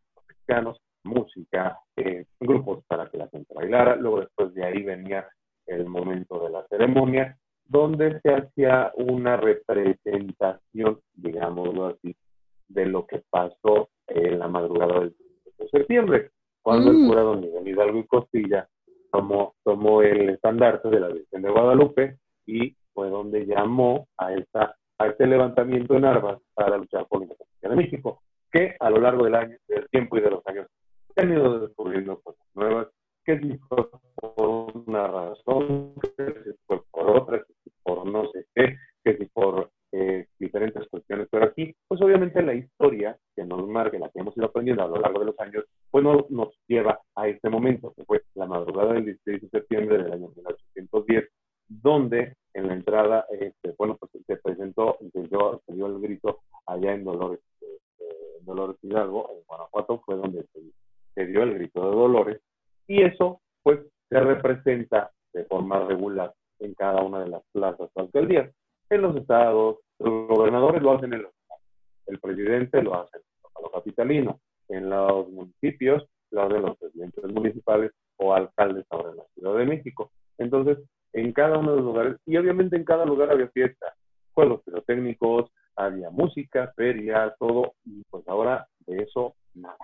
[0.47, 5.29] mexicanos, música, eh, grupos para que la gente bailara, luego después de ahí venía
[5.67, 12.17] el momento de la ceremonia, donde se hacía una representación, digámoslo así,
[12.69, 15.17] de lo que pasó en la madrugada del
[15.59, 16.31] de septiembre,
[16.63, 17.09] cuando el mm.
[17.09, 18.69] cura don Miguel Hidalgo y Costilla
[19.11, 24.77] tomó, tomó el estandarte de la Virgen de Guadalupe y fue donde llamó a, esta,
[24.99, 28.23] a este levantamiento en armas para luchar por la independencia de México,
[28.57, 30.67] que a lo largo del año, del tiempo y de los años
[31.15, 32.89] se han ido descubriendo cosas nuevas,
[33.25, 38.77] que fue por una razón, que fue por otra, que si por no sé qué,
[39.05, 43.99] que si por eh, diferentes cuestiones, pero aquí, pues obviamente la historia que nos marca,
[43.99, 47.01] la que hemos ido aprendiendo a lo largo de los años, pues no, nos lleva
[47.15, 51.29] a este momento, que fue la madrugada del 16 de septiembre del año 1810,
[51.69, 56.41] donde en la entrada, este, bueno, pues se presentó, se dio, se dio el grito
[56.67, 57.69] allá en Dolores, en
[58.45, 60.61] Dolores Hidalgo, en Guanajuato, fue donde se,
[61.15, 62.41] se dio el grito de Dolores,
[62.87, 68.01] y eso, pues, se representa de forma regular en cada una de las plazas o
[68.01, 68.51] alcaldías.
[68.91, 71.33] En los estados, los gobernadores lo hacen en los
[72.07, 74.37] el presidente lo hace en los capitalinos,
[74.69, 79.67] en los municipios lo hacen los presidentes municipales o alcaldes ahora en la Ciudad de
[79.67, 80.13] México.
[80.39, 80.79] Entonces,
[81.13, 83.95] en cada uno de los lugares, y obviamente en cada lugar había fiesta,
[84.33, 89.77] juegos pirotécnicos, había música, feria, todo, y pues ahora de eso nada.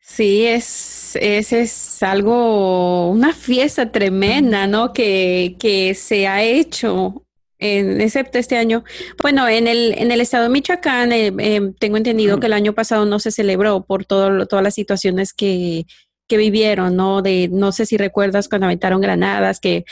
[0.00, 4.92] Sí, es, es, es algo, una fiesta tremenda, ¿no?
[4.92, 7.24] Que, que se ha hecho
[7.58, 8.84] en, excepto este año.
[9.22, 12.74] Bueno, en el, en el estado de Michoacán eh, eh, tengo entendido que el año
[12.74, 15.86] pasado no se celebró por todo, todas las situaciones que,
[16.26, 17.22] que vivieron, ¿no?
[17.22, 19.84] De, no sé si recuerdas cuando aventaron granadas, que,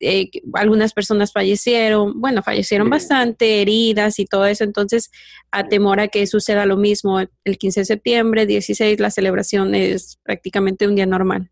[0.00, 5.10] eh, algunas personas fallecieron, bueno, fallecieron bastante, heridas y todo eso, entonces,
[5.50, 10.18] a temor a que suceda lo mismo el 15 de septiembre, 16, la celebración es
[10.22, 11.50] prácticamente un día normal.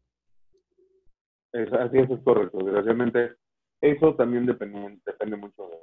[1.53, 2.59] así es, es correcto.
[2.59, 3.33] Desgraciadamente,
[3.81, 5.77] eso también depende, depende mucho de,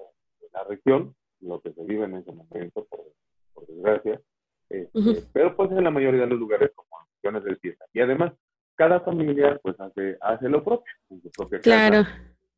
[0.54, 4.22] la región, lo que se vive en ese momento, por, desgracia.
[4.70, 7.86] Este, pero pues en la mayoría de los lugares como regiones de fiesta.
[7.94, 8.34] Y además,
[8.76, 12.06] cada familia pues hace, hace lo propio, en su propia claro.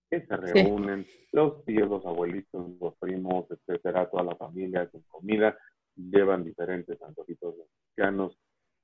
[0.09, 5.57] que se reúnen los tíos, los abuelitos, los primos, etcétera, toda la familia con comida,
[5.95, 8.37] llevan diferentes antojitos mexicanos,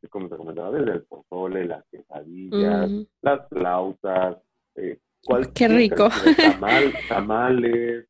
[0.09, 2.91] como te comentaba, desde el pozole, las quesadillas,
[3.21, 4.37] las flautas,
[4.75, 4.99] eh,
[5.53, 6.09] Qué rico.
[7.07, 8.07] tamales,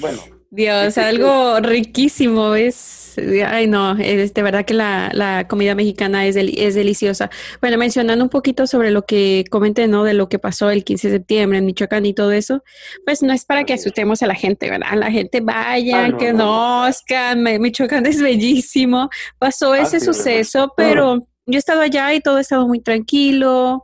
[0.00, 0.18] bueno.
[0.56, 2.54] Dios, algo riquísimo.
[2.54, 3.14] Es,
[3.46, 7.30] ay no, es de verdad que la, la comida mexicana es, es deliciosa.
[7.60, 10.02] Bueno, mencionando un poquito sobre lo que comenté, ¿no?
[10.02, 12.64] De lo que pasó el 15 de septiembre en Michoacán y todo eso,
[13.04, 14.94] pues no es para que asustemos a la gente, ¿verdad?
[14.94, 19.10] La gente vaya, ah, que conozcan, Michoacán es bellísimo.
[19.38, 23.82] Pasó ah, ese suceso, pero yo he estado allá y todo ha estado muy tranquilo.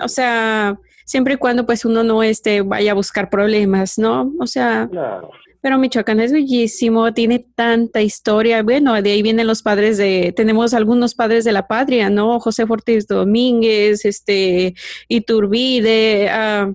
[0.00, 4.32] O sea, siempre y cuando pues uno no este, vaya a buscar problemas, ¿no?
[4.40, 4.88] O sea,
[5.64, 8.62] Pero Michoacán es bellísimo, tiene tanta historia.
[8.62, 12.38] Bueno, de ahí vienen los padres de, tenemos algunos padres de la patria, ¿no?
[12.38, 14.74] José Ortiz Domínguez, este,
[15.08, 16.74] Iturbide, uh,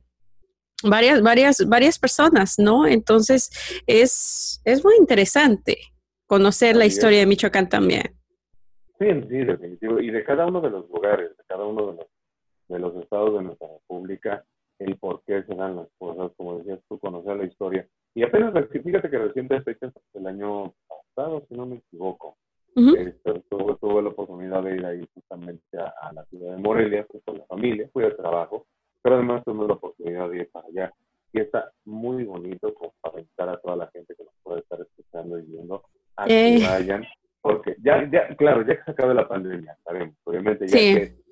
[0.89, 2.87] varias, varias, varias personas, ¿no?
[2.87, 3.51] Entonces,
[3.85, 5.77] es, es muy interesante
[6.25, 8.15] conocer la historia de Michoacán también.
[8.97, 9.99] Sí, sí, definitivo.
[9.99, 12.07] Y de cada uno de los lugares, de cada uno de los,
[12.69, 14.43] de los estados de nuestra república,
[14.79, 17.87] el por qué se dan las cosas, como decías tú, conocer la historia.
[18.15, 22.37] Y apenas, fíjate que reciente fechas, el año pasado, si no me equivoco,
[22.75, 27.37] este, tuve, la oportunidad de ir ahí justamente a, la ciudad de Morelia, pues, con
[27.37, 28.65] la familia, fui de trabajo,
[29.01, 30.93] pero además tuve la oportunidad de ir para allá.
[31.33, 34.79] Y está muy bonito como para invitar a toda la gente que nos puede estar
[34.79, 35.83] escuchando y viendo
[36.15, 36.59] a que eh.
[36.67, 37.03] vayan,
[37.41, 41.28] porque ya, ya, claro, ya que se acabe la pandemia, sabemos, obviamente ya que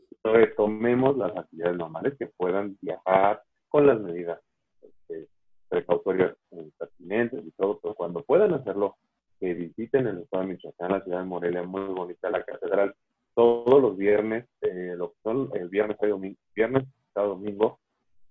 [0.55, 4.39] tomemos las actividades normales que puedan viajar con las medidas
[4.81, 5.27] este,
[5.69, 6.35] precautorias
[6.77, 8.97] pertinentes y todo, pero cuando puedan hacerlo,
[9.39, 12.95] que visiten el estado de Michoacán, la ciudad de Morelia, muy bonita, la catedral,
[13.35, 17.79] todos los viernes, eh, lo que son el viernes y domingo, viernes cada domingo,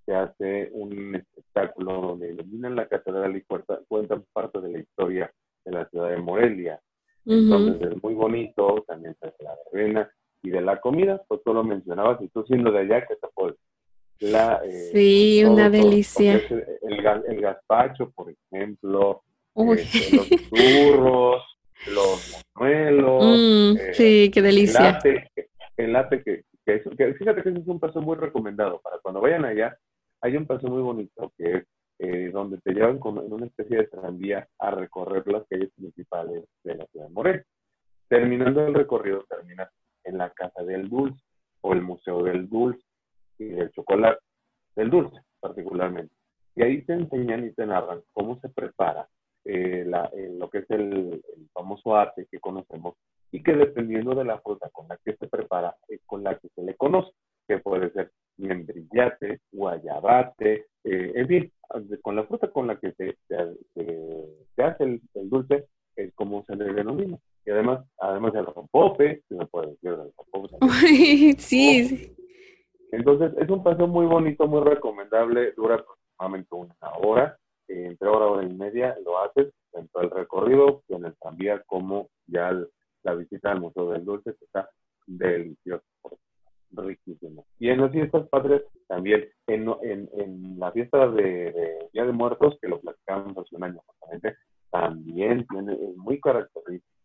[0.04, 3.44] se hace un espectáculo donde iluminan la catedral y
[3.88, 5.32] cuentan parte de la historia
[5.64, 6.80] de la ciudad de Morelia.
[7.24, 10.10] Entonces es muy bonito, también se hace la verbena,
[10.46, 13.26] y de la comida, pues tú lo mencionabas, y tú siendo de allá, ¿qué te
[13.34, 13.56] puedo
[14.20, 16.40] la, eh, sí, una delicia.
[16.48, 19.22] el, el, gazpacho, por ejemplo,
[19.76, 21.58] este, los churros,
[21.92, 23.24] los monuelos.
[23.24, 24.98] Mm, eh, sí, qué delicia.
[25.76, 29.20] El latte, que, que, que, fíjate que ese es un paso muy recomendado para cuando
[29.20, 29.76] vayan allá.
[30.22, 31.64] Hay un paso muy bonito que es
[31.98, 36.44] eh, donde te llevan con, en una especie de tranvía a recorrer las calles principales
[36.64, 37.44] de la ciudad de Morelia.
[38.08, 39.68] Terminando el recorrido, terminas
[40.06, 41.22] en la Casa del Dulce
[41.60, 42.82] o el Museo del Dulce
[43.38, 44.20] y del chocolate,
[44.74, 46.14] del dulce particularmente.
[46.54, 49.08] Y ahí te enseñan y te narran cómo se prepara
[49.44, 52.96] eh, la, eh, lo que es el, famoso arte que conocemos
[53.30, 56.48] y que dependiendo de la fruta con la que se prepara es con la que
[56.48, 57.12] se le conoce,
[57.46, 61.52] que puede ser membrillate, guayabate, eh, en fin,
[62.02, 66.72] con la fruta con la que se, se, hace el, dulce es como se le
[66.72, 67.18] denomina.
[67.46, 70.58] Y además, además del rompope, si me puede decir del rompope.
[71.38, 72.12] sí.
[72.90, 78.44] Entonces, es un paseo muy bonito, muy recomendable, dura aproximadamente una hora, entre hora, hora
[78.44, 82.52] y media lo haces, dentro del recorrido, en el tranvía, como ya
[83.02, 84.68] la visita al Museo del Dulce, que está
[85.06, 85.84] delicioso,
[86.72, 87.46] riquísimo.
[87.58, 92.58] Y en las fiestas padres, también, en, en, en la fiesta de, Día de Muertos,
[92.60, 94.36] que lo platicamos hace un año justamente,
[94.70, 96.95] también tiene, es muy característico.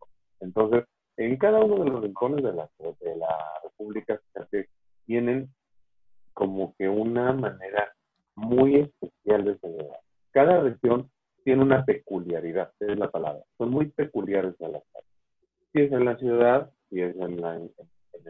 [0.41, 0.85] Entonces,
[1.17, 4.19] en cada uno de los rincones de la, de la República
[5.05, 5.49] tienen
[6.33, 7.93] como que una manera
[8.35, 9.99] muy especial de celebrar.
[10.31, 11.09] Cada región
[11.43, 13.43] tiene una peculiaridad, es la palabra.
[13.57, 14.83] Son muy peculiares a las
[15.73, 17.71] Si es en la ciudad, si es en la, en,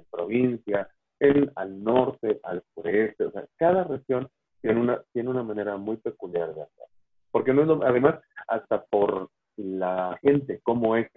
[0.09, 4.29] provincia, en, al norte, al sureste, o sea, cada región
[4.61, 6.85] tiene una, tiene una manera muy peculiar de hacer.
[7.31, 11.09] Porque además, hasta por la gente, cómo es.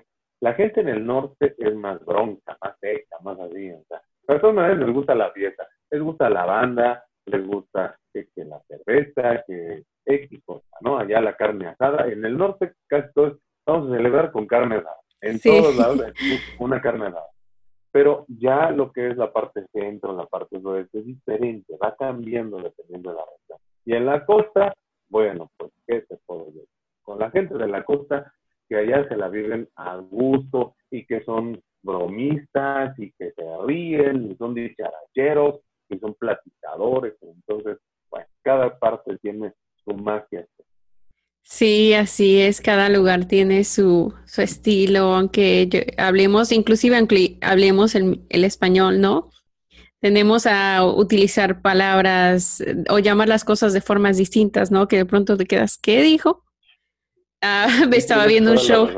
[0.44, 4.38] La gente en el norte es más bronca, más seca, más así, o sea, de
[4.38, 9.44] todas maneras les gusta la fiesta les gusta la banda, les gusta que, la cerveza,
[9.46, 10.98] que X cosa, ¿no?
[10.98, 12.08] Allá la carne asada.
[12.08, 14.98] En el norte casi todos vamos a celebrar con carne asada.
[15.20, 16.00] En todos lados
[16.58, 17.28] una carne asada.
[17.92, 22.56] Pero ya lo que es la parte centro, la parte oeste, es diferente, va cambiando
[22.58, 23.58] dependiendo de la región.
[23.84, 24.74] Y en la costa,
[25.08, 26.66] bueno, pues, ¿qué se puede decir?
[27.02, 28.34] Con la gente de la costa,
[28.68, 34.30] que allá se la viven a gusto y que son bromistas y que se ríen
[34.30, 37.78] y son dicharacheros que son platicadores, entonces,
[38.10, 39.52] bueno, cada parte tiene
[39.84, 40.46] su magia.
[41.42, 46.96] Sí, así es, cada lugar tiene su, su estilo, aunque hablemos, inclusive
[47.42, 49.28] hablemos el, el español, ¿no?
[50.00, 54.88] Tendemos a utilizar palabras o llamar las cosas de formas distintas, ¿no?
[54.88, 56.43] Que de pronto te quedas, ¿qué dijo?
[57.88, 58.88] Me estaba viendo un show,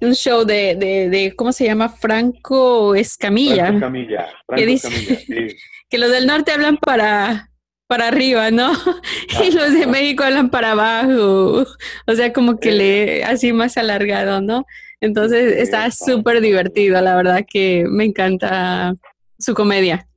[0.00, 1.88] un show de, de, de, ¿cómo se llama?
[1.88, 3.66] Franco Escamilla.
[3.66, 5.56] Franco Escamilla, Franco Escamilla, sí
[5.92, 7.50] que los del norte hablan para,
[7.86, 8.72] para arriba, ¿no?
[9.44, 11.66] y los de México hablan para abajo.
[12.06, 14.64] O sea, como que le así más alargado, ¿no?
[15.02, 18.94] Entonces está súper divertido, la verdad que me encanta
[19.38, 20.08] su comedia.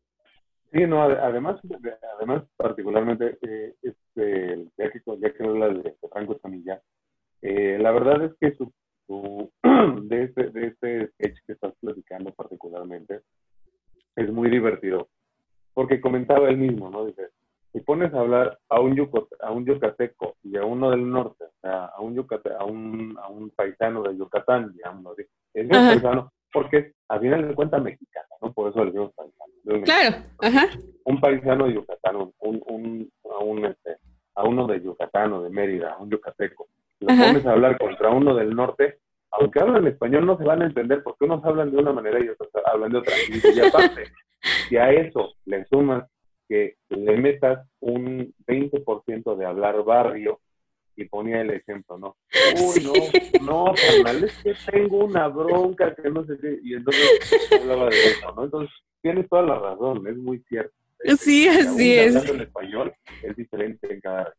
[0.72, 1.60] Sí, no, además,
[2.18, 6.82] además particularmente, eh, este, ya que, ya que habla de Franco Camilla,
[7.48, 8.72] eh, la verdad es que su,
[9.06, 9.52] su
[10.04, 13.22] de, este, de este sketch que estás platicando particularmente,
[14.16, 15.10] es muy divertido
[15.76, 17.06] porque comentaba él mismo, ¿no?
[17.06, 17.30] Dice,
[17.72, 18.98] si pones a hablar a un,
[19.42, 23.16] a un yucateco y a uno del norte, o sea, a un, yucate, a un,
[23.22, 28.28] a un paisano de Yucatán, digamos, es un paisano porque a final de cuentas mexicano,
[28.42, 28.54] ¿no?
[28.54, 29.84] Por eso le digo paisano.
[29.84, 30.68] Claro, ajá.
[31.04, 33.98] Un paisano de Yucatán, un, un, a, un este,
[34.36, 36.68] a uno de Yucatán o de Mérida, a un yucateco,
[37.00, 39.00] si lo pones a hablar contra uno del norte,
[39.32, 42.30] aunque hablan español no se van a entender porque unos hablan de una manera y
[42.30, 43.14] otros hablan de otra.
[43.30, 44.04] Y aparte,
[44.70, 46.06] si a eso le sumas
[46.48, 50.40] que le metas un 20% de hablar barrio,
[50.98, 52.16] y ponía el ejemplo, ¿no?
[52.58, 52.94] Uy, no,
[53.46, 57.98] no, carnal, es que tengo una bronca que no sé qué, y entonces hablaba de
[57.98, 58.46] eso, ¿no?
[58.46, 60.74] Entonces, tienes toda la razón, es muy cierto.
[61.18, 62.16] Sí, así es.
[62.30, 64.34] en español es diferente en cada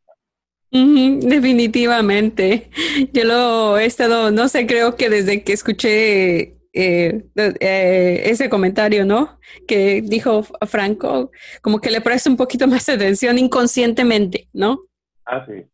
[1.21, 2.71] definitivamente.
[3.13, 9.07] Yo lo he estado, no sé, creo que desde que escuché eh, eh, ese comentario,
[9.07, 9.39] ¿no?
[9.67, 11.31] Que dijo Franco,
[11.63, 14.81] como que le presta un poquito más de atención inconscientemente, ¿no?
[15.25, 15.65] Ah, sí.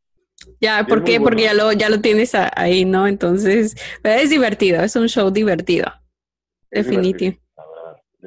[0.60, 1.20] Ya, ¿por qué?
[1.20, 3.06] Porque ya lo, ya lo tienes ahí, ¿no?
[3.06, 5.92] Entonces, es divertido, es un show divertido.
[6.70, 7.36] Definitivo.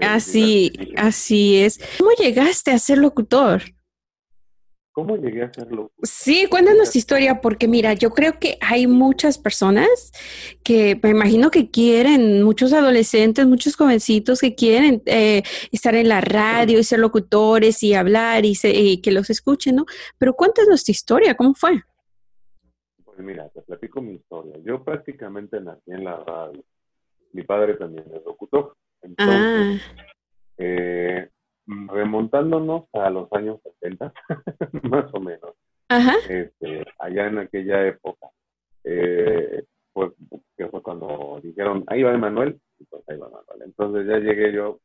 [0.01, 1.79] Así, así es.
[1.97, 3.63] ¿Cómo llegaste a ser locutor?
[4.95, 5.91] ¿Cómo llegué a hacerlo?
[6.03, 9.89] Sí, cuéntanos tu historia, porque mira, yo creo que hay muchas personas
[10.63, 15.43] que me imagino que quieren, muchos adolescentes, muchos jovencitos que quieren eh,
[15.73, 19.85] estar en la radio y ser locutores y hablar y, que los escuchen, ¿no?
[20.17, 21.83] Pero cuéntanos tu historia, ¿cómo fue?
[23.03, 24.55] Pues mira, te platico mi historia.
[24.63, 26.63] Yo prácticamente nací en la radio.
[27.33, 28.77] Mi padre también es locutor.
[29.01, 30.05] Entonces, ah.
[30.57, 31.29] eh,
[31.67, 34.13] remontándonos a los años 70,
[34.83, 35.55] más o menos,
[36.29, 38.27] este, allá en aquella época,
[38.83, 39.63] eh,
[39.93, 40.11] pues,
[40.57, 43.61] que fue cuando dijeron, ahí va Emanuel, y pues ahí va Emanuel.
[43.63, 44.79] Entonces ya llegué yo,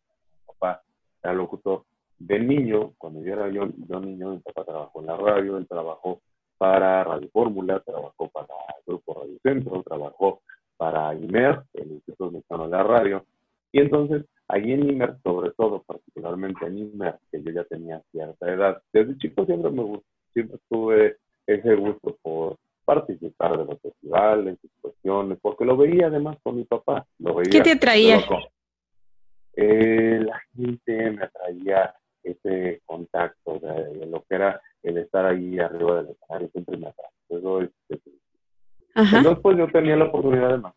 [0.46, 0.82] papá,
[1.22, 1.84] era locutor.
[2.18, 5.66] De niño, cuando yo era yo, yo niño, mi papá trabajó en la radio, él
[5.66, 6.20] trabajó
[6.58, 10.42] para Radio Fórmula, trabajó para el Grupo Radio Centro, trabajó
[10.76, 13.24] para IMER, el Instituto Mexicano de la Radio,
[13.72, 18.52] y entonces Allí en IMER, sobre todo, particularmente en IMER, que yo ya tenía cierta
[18.52, 24.58] edad, desde chico siempre me gustó, siempre tuve ese gusto por participar de los festivales
[24.80, 27.06] cuestiones, porque lo veía además con mi papá.
[27.18, 28.18] Lo veía, ¿Qué te atraía?
[29.54, 36.02] Eh, la gente me atraía ese contacto de, lo que era el estar ahí arriba
[36.02, 37.14] del escenario, siempre me atrajo.
[38.94, 40.74] Entonces, pues yo tenía la oportunidad de más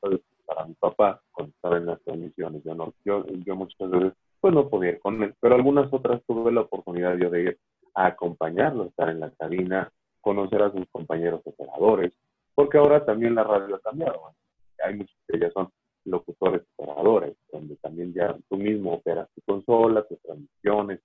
[0.53, 2.63] para mi papá cuando estaba en las transmisiones.
[2.63, 6.21] Yo, no, yo, yo muchas veces pues no podía ir con él, pero algunas otras
[6.27, 7.57] tuve la oportunidad yo de ir
[7.95, 9.89] a acompañarlo, estar en la cabina,
[10.19, 12.11] conocer a sus compañeros operadores,
[12.53, 14.19] porque ahora también la radio ha cambiado.
[14.83, 15.69] Hay muchos que ya son
[16.05, 20.99] locutores operadores, donde también ya tú mismo operas tu consola, tus transmisiones,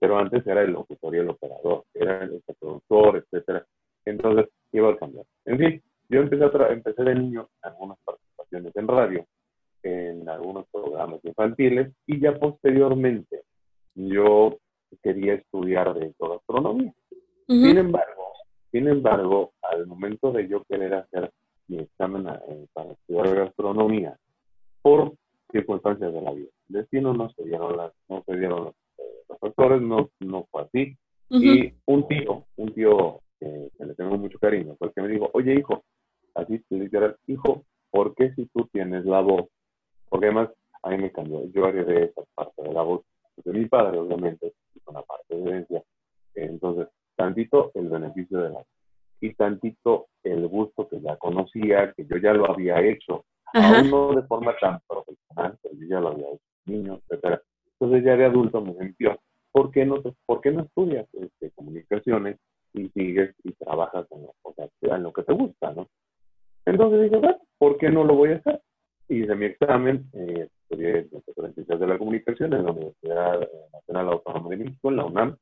[0.00, 3.64] pero antes era el locutor y el operador, era el productor, etcétera.
[4.04, 5.24] Entonces iba a cambiar.
[5.44, 8.23] En fin, yo empecé, a empecé de niño en algunas partes
[8.56, 9.26] en radio,
[9.82, 13.42] en algunos programas infantiles y ya posteriormente
[13.94, 14.58] yo
[15.02, 16.92] quería estudiar de gastronomía.
[17.46, 18.32] Sin embargo,
[18.72, 21.30] sin embargo, al momento de yo querer hacer
[21.68, 24.16] mi examen eh, para estudiar gastronomía,
[24.82, 25.14] por
[25.52, 29.80] circunstancias de la vida, destino no se dieron las, no se dieron los, eh, factores,
[29.80, 30.96] no, no fue así.
[31.30, 35.84] Y un tío, un tío que le tengo mucho cariño, porque me dijo, oye hijo,
[36.34, 37.64] así literal, hijo, ¿por
[38.28, 39.46] qué si tú tienes la voz?
[40.08, 40.50] Porque además
[40.82, 43.02] a mí me cambió, yo de esa parte de la voz
[43.36, 45.82] de mi padre, obviamente, es una parte de herencia.
[46.34, 48.66] Entonces, tantito el beneficio de la voz
[49.20, 54.14] y tantito el gusto que ya conocía, que yo ya lo había hecho, aún no
[54.14, 57.40] de forma tan profesional, pero yo ya lo había hecho, niño, etcétera.
[57.72, 59.18] Entonces ya de adulto me sentía,
[59.52, 62.38] ¿por qué no, por qué no estudias este, comunicaciones
[62.74, 65.88] y sigues y trabajas en lo, en lo que te gusta, ¿no?
[66.66, 68.60] Entonces dije, bueno, ¿por qué no lo voy a hacer?
[69.08, 71.08] Hice mi examen, eh, estudié
[71.54, 75.36] Ciencias de la Comunicación en la Universidad Nacional Autónoma de México, en la UNAM,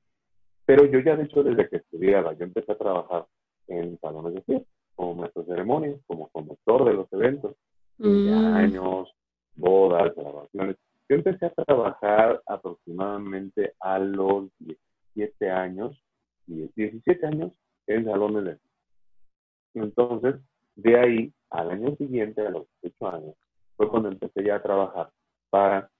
[0.64, 3.27] pero yo ya de hecho desde que estudiaba, yo empecé a trabajar
[3.66, 7.57] en salones de fiesta, como maestro de ceremonias, como conductor de los eventos,
[7.99, 8.55] mm.
[8.55, 9.12] años,
[9.57, 10.77] bodas, grabaciones.
[11.09, 16.01] Yo empecé a trabajar aproximadamente a los 17 años,
[16.47, 17.53] 17 años
[17.89, 18.68] en salones de fiesta.
[19.75, 20.35] Entonces,
[20.77, 23.34] de ahí, al año siguiente, a los 18 años,
[23.76, 25.11] fue cuando empecé ya a trabajar
[25.50, 25.90] para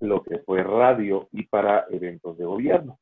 [0.00, 2.98] lo que fue radio y para eventos de gobierno.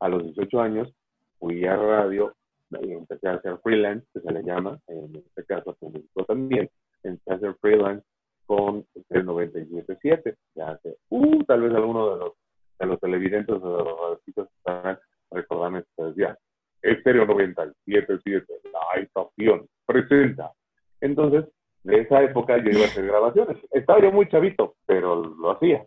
[0.00, 0.94] A los 18 años
[1.38, 2.34] fui a radio,
[2.70, 6.70] empecé a hacer freelance, que se le llama, en este caso público también,
[7.02, 8.04] empecé a hacer freelance
[8.46, 12.32] con el 97.7, ya hace, uh, tal vez alguno de los,
[12.78, 14.98] de los televidentes o de los chicos estarán
[15.30, 16.38] recordando estos pues, días.
[16.82, 20.52] Estéreo 97.7, la estación, presenta
[21.02, 21.46] ustedes
[21.84, 21.92] ya.
[21.92, 23.56] esa época yo iba a hacer grabaciones.
[23.70, 25.84] Estaba yo muy chavito, pero lo hacía.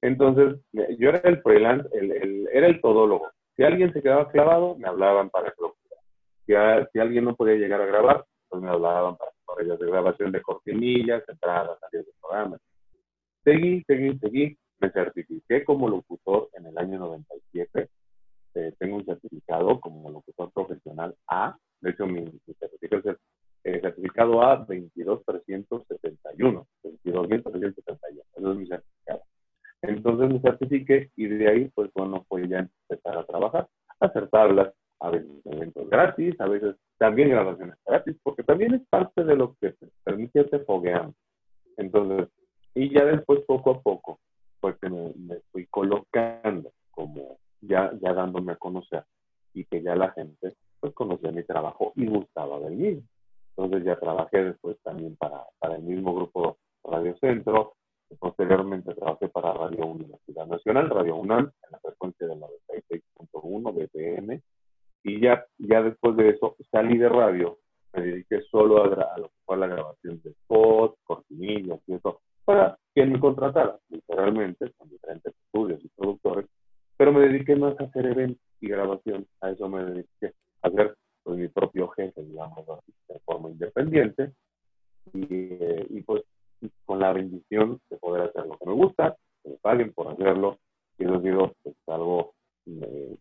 [0.00, 3.30] Entonces, yo era el freelance, el, era el todólogo.
[3.56, 5.62] Si alguien se quedaba clavado, me hablaban para que
[6.46, 6.54] si,
[6.92, 9.30] si alguien no podía llegar a grabar, pues me hablaban para,
[9.62, 12.60] ellos de grabación de cortinillas, entradas, salidas de programas.
[13.44, 14.58] Seguí, seguí, seguí.
[14.80, 17.88] Me certifiqué como locutor en el año 97.
[18.54, 21.56] Eh, tengo un certificado como locutor profesional A.
[21.80, 22.24] De hecho, mi,
[22.58, 23.18] certificado es el
[24.12, 26.66] certificado A 22371.
[26.82, 28.22] 22371.
[28.36, 29.22] Eso es mi certificado.
[29.82, 33.68] Entonces me certifiqué y de ahí, pues bueno, pues ya empezar a trabajar,
[34.00, 38.82] a hacer tablas, a veces eventos gratis, a veces también grabaciones gratis, porque también es
[38.88, 41.10] parte de lo que te permite este foguear.
[41.76, 42.28] Entonces,
[42.74, 44.20] y ya después, poco a poco,
[44.60, 49.04] pues me, me, fui colocando como ya, ya dándome a conocer
[49.52, 53.02] y que ya la gente pues conocía mi trabajo y gustaba del mismo.
[53.56, 57.74] Entonces ya trabajé después también para, para el mismo grupo Radio Centro,
[58.18, 64.42] posteriormente trabajé para Radio Universidad Nacional, Radio UNAM, en la frecuencia del 96.1 BPM,
[65.04, 67.58] y ya, ya después de eso salí de radio,
[67.92, 72.78] me dediqué solo a, lo que fue la grabación de spots, cortinillas y eso, para
[72.94, 76.46] que me contratara, literalmente, con diferentes estudios y productores,
[76.96, 80.94] pero me dediqué más a hacer eventos y grabación, a eso me dediqué, a hacer
[81.22, 82.64] pues, mi propio jefe, digamos,
[83.08, 84.32] de forma independiente,
[85.12, 86.22] y, eh, y pues
[86.84, 90.58] con la bendición de poder hacer lo que me gusta, que me paguen por hacerlo,
[90.98, 92.34] y les digo, es algo
[92.66, 93.16] eh,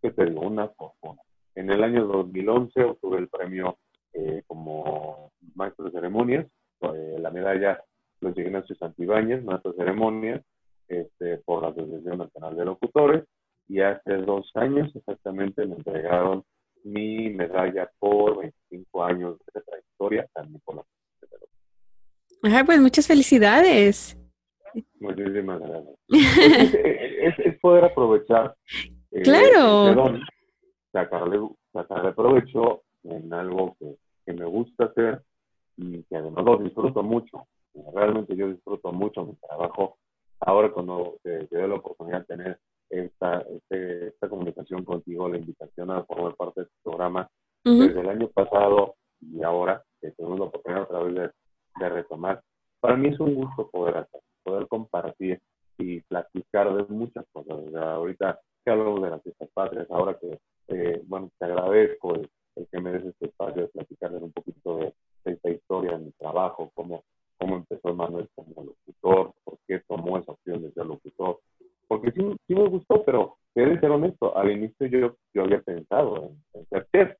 [0.00, 0.40] ¿qué te digo?
[0.40, 1.20] Una fortuna.
[1.54, 3.78] En el año 2011 obtuve el premio
[4.12, 6.46] eh, como maestro de ceremonias,
[6.80, 7.82] eh, la medalla
[8.20, 10.42] Los Ignacio Santibáñez, maestro de ceremonias,
[10.88, 13.24] este, por la Asociación Nacional de Locutores,
[13.68, 16.44] y hace dos años exactamente me entregaron
[16.82, 20.84] mi medalla por 25 años de trayectoria, también por la
[22.42, 24.16] Ajá, pues muchas felicidades.
[25.00, 25.96] Muchísimas gracias.
[27.18, 28.54] es, es, poder aprovechar
[29.10, 30.16] eh, claro.
[30.92, 35.20] sacarle, sacarle provecho en algo que, me gusta hacer
[35.76, 37.48] y que además lo disfruto mucho.
[37.92, 39.98] Realmente yo disfruto mucho mi trabajo.
[40.38, 45.90] Ahora cuando te, doy la oportunidad de tener esta, este, esta comunicación contigo, la invitación
[45.90, 47.28] a formar parte de este programa,
[47.64, 51.30] desde el año pasado y ahora, que tenemos la oportunidad otra vez de,
[51.80, 52.40] de retomar,
[52.80, 55.40] para mí es un gusto poder hacer, poder compartir
[55.78, 57.74] y platicar de muchas cosas.
[57.74, 62.28] ahorita que hablamos de las fiestas patrias, ahora que, eh, bueno, te agradezco el,
[62.70, 64.92] que me des este espacio de platicarles un poquito de,
[65.24, 67.04] esta historia de mi trabajo, cómo,
[67.38, 71.40] cómo empezó Manuel como locutor, por qué tomó esa opción de ser locutor.
[71.88, 76.32] Porque sí, sí me gustó, pero de ser honesto, al inicio yo, yo había pensado
[76.54, 77.16] en, ser chef.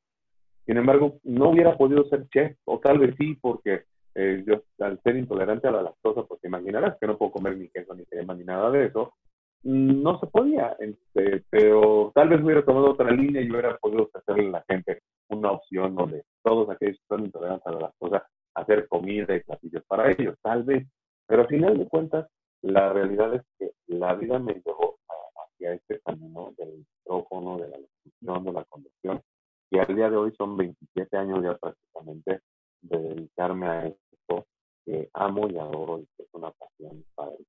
[0.67, 3.85] Sin embargo, no hubiera podido ser chef, o tal vez sí, porque
[4.21, 7.57] eh, yo al ser intolerante a la lactosa, pues te imaginarás que no puedo comer
[7.57, 9.15] ni queso ni crema ni nada de eso,
[9.63, 14.49] no se podía, este, pero tal vez hubiera tomado otra línea y hubiera podido ofrecerle
[14.49, 18.23] a la gente una opción donde todos aquellos que son intolerantes a las cosas,
[18.55, 20.87] hacer comida y platillos para ellos, tal vez.
[21.27, 22.29] Pero al final de cuentas,
[22.63, 24.99] la realidad es que la vida me llevó
[25.45, 29.23] hacia este camino del micrófono, de la locución, de la conducción,
[29.71, 32.41] y al día de hoy son 27 años ya prácticamente
[32.83, 34.47] de dedicarme a esto
[34.85, 37.47] que amo y adoro y que es una pasión para él.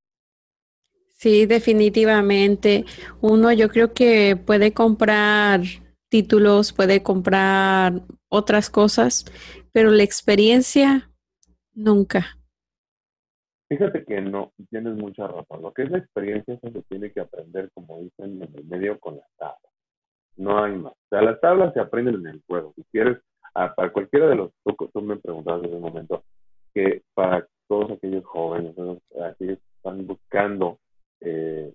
[1.14, 2.84] Sí, definitivamente.
[3.20, 5.60] Uno yo creo que puede comprar
[6.08, 9.24] títulos, puede comprar otras cosas,
[9.72, 11.10] pero la experiencia
[11.74, 12.36] nunca.
[13.68, 15.62] Fíjate que no, tienes mucha razón.
[15.62, 19.16] Lo que es la experiencia se tiene que aprender, como dicen, en el medio con
[19.16, 19.72] las tablas.
[20.36, 20.92] No hay más.
[20.92, 22.74] O sea, las tablas se aprenden en el juego.
[22.76, 23.18] Si quieres,
[23.52, 26.24] para cualquiera de los, tú, tú me preguntabas en un momento,
[26.74, 30.78] que para todos aquellos jóvenes, aquellos que están buscando
[31.20, 31.72] eh,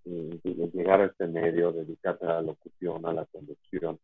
[0.73, 3.99] llegar a este medio, dedicarse a la locución, a la conducción,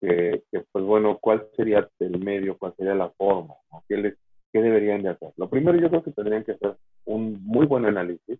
[0.00, 3.54] que, pues bueno, ¿cuál sería el medio, cuál sería la forma?
[3.88, 4.18] ¿Qué, les,
[4.52, 5.32] ¿Qué deberían de hacer?
[5.36, 8.38] Lo primero yo creo que tendrían que hacer un muy buen análisis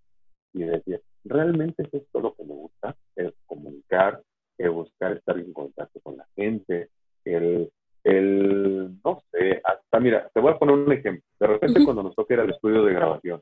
[0.52, 2.96] y decir, ¿realmente es esto lo que me gusta?
[3.16, 4.22] Es comunicar,
[4.58, 6.88] es buscar estar en contacto con la gente,
[7.24, 7.70] el,
[8.04, 11.24] el, no sé, hasta mira, te voy a poner un ejemplo.
[11.38, 13.40] De repente cuando nos toca ir al estudio de grabación,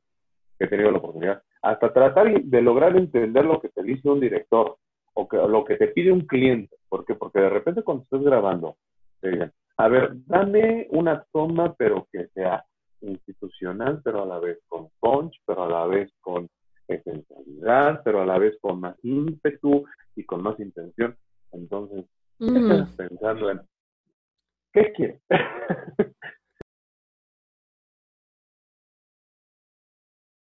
[0.58, 4.20] que he tenido la oportunidad, hasta tratar de lograr entender lo que te dice un
[4.20, 4.76] director
[5.14, 6.76] o que, lo que te pide un cliente.
[6.88, 7.14] ¿Por qué?
[7.14, 8.76] Porque de repente cuando estás grabando,
[9.20, 12.64] te digan, a ver, dame una toma, pero que sea
[13.00, 16.48] institucional, pero a la vez con punch, pero a la vez con
[16.86, 19.84] esencialidad, pero a la vez con más ímpetu
[20.16, 21.16] y con más intención.
[21.52, 22.04] Entonces,
[22.38, 23.60] estás pensando en,
[24.72, 25.20] ¿qué quieres?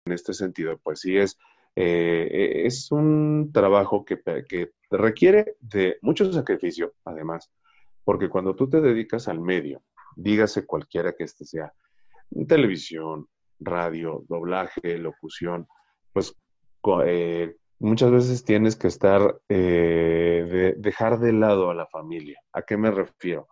[0.05, 1.37] este sentido, pues sí es,
[1.75, 7.51] eh, es un trabajo que, que requiere de mucho sacrificio, además,
[8.03, 9.83] porque cuando tú te dedicas al medio,
[10.15, 11.71] dígase cualquiera que este sea,
[12.47, 13.27] televisión,
[13.59, 15.67] radio, doblaje, locución,
[16.13, 16.35] pues
[17.05, 22.39] eh, muchas veces tienes que estar, eh, dejar de lado a la familia.
[22.53, 23.47] ¿A qué me refiero?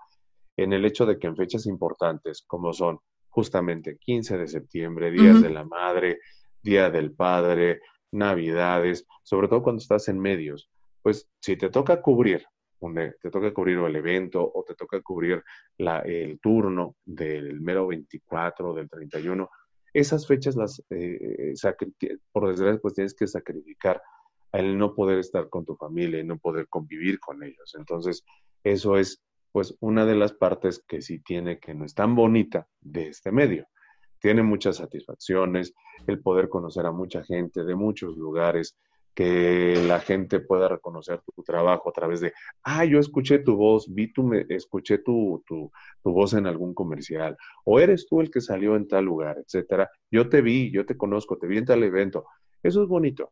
[0.58, 3.00] En el hecho de que en fechas importantes, como son
[3.30, 6.20] justamente 15 de septiembre, días de la madre,
[6.64, 7.82] día del padre,
[8.12, 10.70] navidades, sobre todo cuando estás en medios,
[11.04, 12.46] pues si te toca cubrir,
[13.22, 15.44] te toca cubrir el evento o te toca cubrir
[15.78, 19.50] el turno del mero 24, del 31,
[19.94, 21.54] esas fechas las, eh,
[22.32, 24.02] por desgracia, pues tienes que sacrificar
[24.52, 27.76] el no poder estar con tu familia y no poder convivir con ellos.
[27.78, 28.24] Entonces,
[28.64, 29.22] eso es
[29.58, 33.32] pues una de las partes que sí tiene que no es tan bonita de este
[33.32, 33.66] medio.
[34.22, 35.74] Tiene muchas satisfacciones,
[36.06, 38.78] el poder conocer a mucha gente de muchos lugares,
[39.16, 42.34] que la gente pueda reconocer tu trabajo a través de,
[42.66, 45.72] ah, yo escuché tu voz, vi tu, me, escuché tu, tu,
[46.04, 47.36] tu, voz en algún comercial,
[47.66, 49.90] o eres tú el que salió en tal lugar, etcétera.
[50.12, 52.28] Yo te vi, yo te conozco, te vi en tal evento.
[52.62, 53.32] Eso es bonito,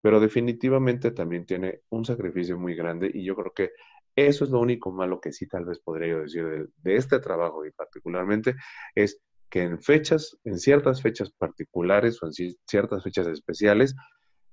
[0.00, 3.72] pero definitivamente también tiene un sacrificio muy grande y yo creo que
[4.16, 7.66] eso es lo único malo que sí tal vez podría yo decir de, este trabajo
[7.66, 8.56] y particularmente
[8.94, 12.32] es que en fechas, en ciertas fechas particulares o en
[12.66, 13.94] ciertas fechas especiales,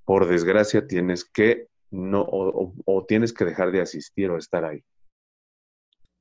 [0.05, 4.83] por desgracia tienes que no o, tienes que dejar de asistir o estar ahí.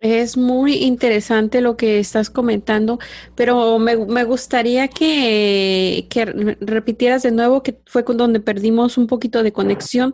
[0.03, 2.99] Es muy interesante lo que estás comentando,
[3.37, 3.95] pero me,
[4.25, 10.13] gustaría que, que, repitieras de nuevo que fue con donde perdimos un poquito de conexión,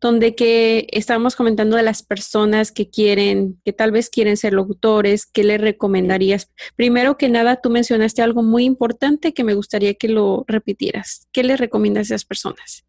[0.00, 5.26] donde que estábamos comentando de las personas que quieren, que tal vez quieren ser locutores,
[5.26, 6.50] ¿qué le recomendarías?
[6.74, 11.28] Primero que nada, tú mencionaste algo muy importante que me gustaría que lo repitieras.
[11.30, 12.84] ¿Qué le recomiendas a esas personas?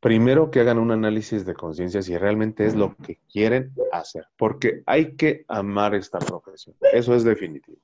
[0.00, 4.82] Primero que hagan un análisis de conciencia si realmente es lo que quieren hacer, porque
[4.86, 7.78] hay que amar esta profesión, eso es definitivo.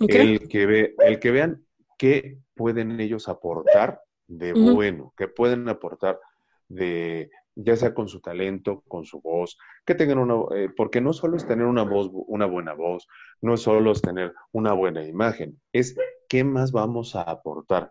[0.00, 1.64] El, que ve, el que vean
[1.98, 6.20] qué pueden ellos aportar de bueno, qué pueden aportar
[6.68, 11.12] de, ya sea con su talento, con su voz, que tengan una, eh, porque no
[11.12, 13.08] solo es tener una voz, una buena voz,
[13.40, 15.96] no es solo es tener una buena imagen, es
[16.28, 17.90] qué más vamos a aportar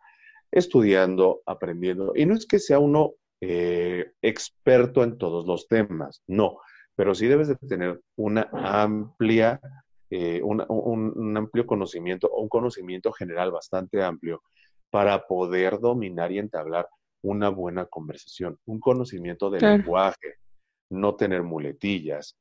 [0.52, 2.14] estudiando, aprendiendo.
[2.16, 6.60] Y no es que sea uno eh, experto en todos los temas, no,
[6.96, 9.60] pero sí debes de tener una amplia,
[10.10, 14.42] eh, un, amplio conocimiento, un conocimiento general bastante amplio
[14.90, 16.88] para poder dominar y entablar
[17.22, 20.36] una buena conversación, un conocimiento del lenguaje,
[20.90, 22.36] no tener muletillas,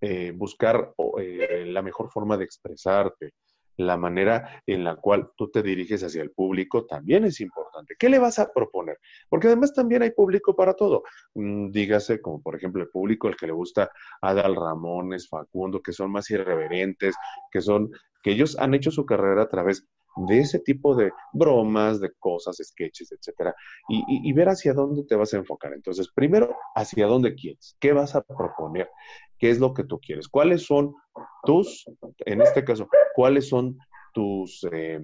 [0.00, 3.32] eh, buscar la mejor forma de expresarte,
[3.76, 7.94] la manera en la cual tú te diriges hacia el público también es importante.
[7.98, 8.98] ¿Qué le vas a proponer?
[9.28, 11.02] Porque además también hay público para todo.
[11.34, 15.92] Mm, dígase, como por ejemplo el público el que le gusta Adal Ramones, Facundo, que
[15.92, 17.14] son más irreverentes,
[17.50, 17.90] que son,
[18.22, 22.56] que ellos han hecho su carrera a través de ese tipo de bromas, de cosas,
[22.62, 23.54] sketches, etcétera,
[23.88, 25.74] y, y, ver hacia dónde te vas a enfocar.
[25.74, 28.88] Entonces, primero, hacia dónde quieres, qué vas a proponer,
[29.38, 30.94] qué es lo que tú quieres, cuáles son
[31.44, 31.84] tus,
[32.20, 33.78] en este caso, cuáles son
[34.12, 35.00] tus, eh,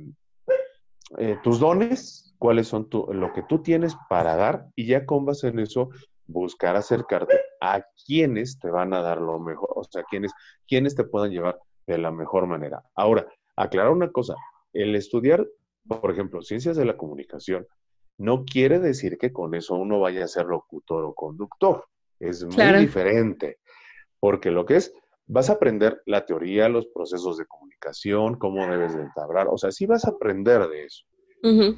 [1.18, 5.49] eh, tus dones, cuáles son lo que tú tienes para dar, y ya con base
[5.49, 5.91] en eso,
[6.26, 10.33] buscar acercarte a quienes te van a dar lo mejor, o sea, quienes,
[10.66, 12.83] quienes te puedan llevar de la mejor manera.
[12.95, 13.26] Ahora,
[13.57, 14.35] aclarar una cosa,
[14.72, 15.47] el estudiar,
[15.87, 17.66] por ejemplo, ciencias de la comunicación,
[18.18, 21.87] no quiere decir que con eso uno vaya a ser locutor o conductor.
[22.20, 23.59] Es muy diferente,
[24.23, 24.95] porque lo que es,
[25.27, 29.73] vas a aprender la teoría, los procesos de comunicación, cómo debes de entablar, o sea,
[29.73, 31.05] sí vas a aprender de eso,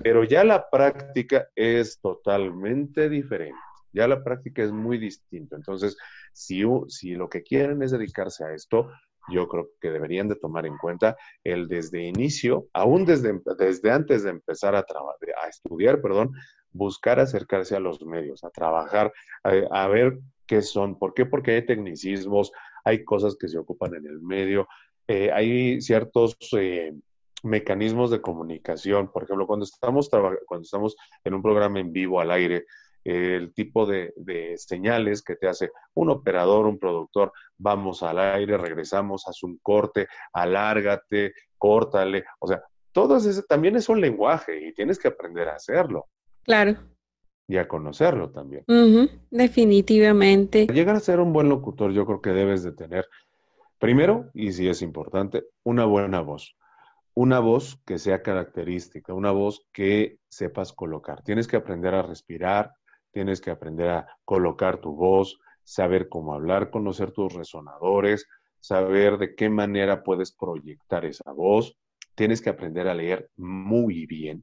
[0.02, 3.58] pero ya la práctica es totalmente diferente.
[3.94, 5.56] Ya la práctica es muy distinta.
[5.56, 5.96] Entonces,
[6.32, 8.90] si, si lo que quieren es dedicarse a esto,
[9.28, 14.24] yo creo que deberían de tomar en cuenta el desde inicio, aún desde, desde antes
[14.24, 16.32] de empezar a, a estudiar, perdón,
[16.74, 21.26] buscar acercarse a los medios, a trabajar, a, ver qué son, ¿por qué?
[21.26, 22.52] Porque hay tecnicismos,
[22.84, 24.68] hay cosas que se ocupan en el medio,
[25.06, 26.92] eh, hay ciertos eh,
[27.42, 32.30] mecanismos de comunicación, por ejemplo, cuando estamos, cuando estamos en un programa en vivo al
[32.30, 32.64] aire,
[33.04, 34.14] el tipo de,
[34.56, 40.08] señales que te hace un operador, un productor, vamos al aire, regresamos, haz un corte,
[40.32, 45.56] alárgate, córtale, o sea, todo eso también es un lenguaje y tienes que aprender a
[45.56, 46.06] hacerlo.
[46.44, 46.76] Claro.
[47.46, 48.64] Y a conocerlo también.
[49.30, 50.66] definitivamente.
[50.66, 53.06] Para llegar a ser un buen locutor, yo creo que debes de tener,
[53.78, 56.56] primero, y si es importante, una buena voz
[57.14, 61.22] una voz que sea característica, una voz que sepas colocar.
[61.22, 62.72] Tienes que aprender a respirar,
[63.12, 68.26] tienes que aprender a colocar tu voz, saber cómo hablar, conocer tus resonadores,
[68.58, 71.76] saber de qué manera puedes proyectar esa voz.
[72.16, 74.42] Tienes que aprender a leer muy bien,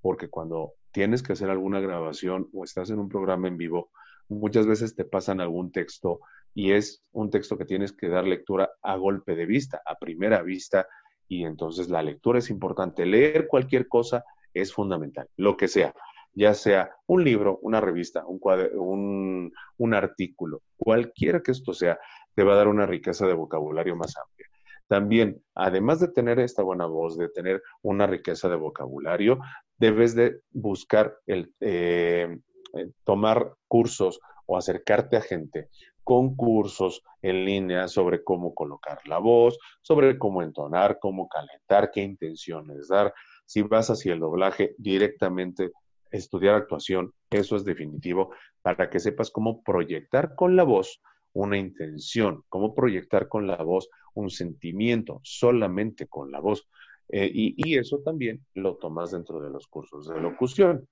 [0.00, 3.90] porque cuando tienes que hacer alguna grabación o estás en un programa en vivo,
[4.28, 6.20] muchas veces te pasan algún texto
[6.54, 10.42] y es un texto que tienes que dar lectura a golpe de vista, a primera
[10.42, 10.86] vista,
[11.28, 13.06] y entonces la lectura es importante.
[13.06, 15.94] Leer cualquier cosa es fundamental, lo que sea,
[16.32, 18.40] ya sea un libro, una revista, un,
[18.74, 21.98] un, un artículo, cualquiera que esto sea,
[22.34, 24.48] te va a dar una riqueza de vocabulario más amplia.
[24.88, 29.38] También, además de tener esta buena voz, de tener una riqueza de vocabulario,
[29.76, 32.38] debes de buscar el eh,
[32.74, 35.68] eh, tomar cursos o acercarte a gente
[36.02, 42.00] con cursos en línea sobre cómo colocar la voz, sobre cómo entonar, cómo calentar, qué
[42.00, 43.12] intenciones dar.
[43.44, 45.70] Si vas hacia el doblaje directamente,
[46.10, 48.30] estudiar actuación, eso es definitivo,
[48.62, 51.02] para que sepas cómo proyectar con la voz
[51.42, 56.68] una intención, cómo proyectar con la voz un sentimiento, solamente con la voz.
[57.08, 60.86] Eh, y, y, eso también lo tomas dentro de los cursos de locución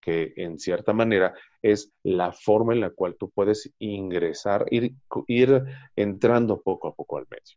[0.00, 4.94] que en cierta manera es la forma en la cual tú puedes ingresar, ir,
[5.26, 5.62] ir
[5.94, 7.56] entrando poco a poco al medio.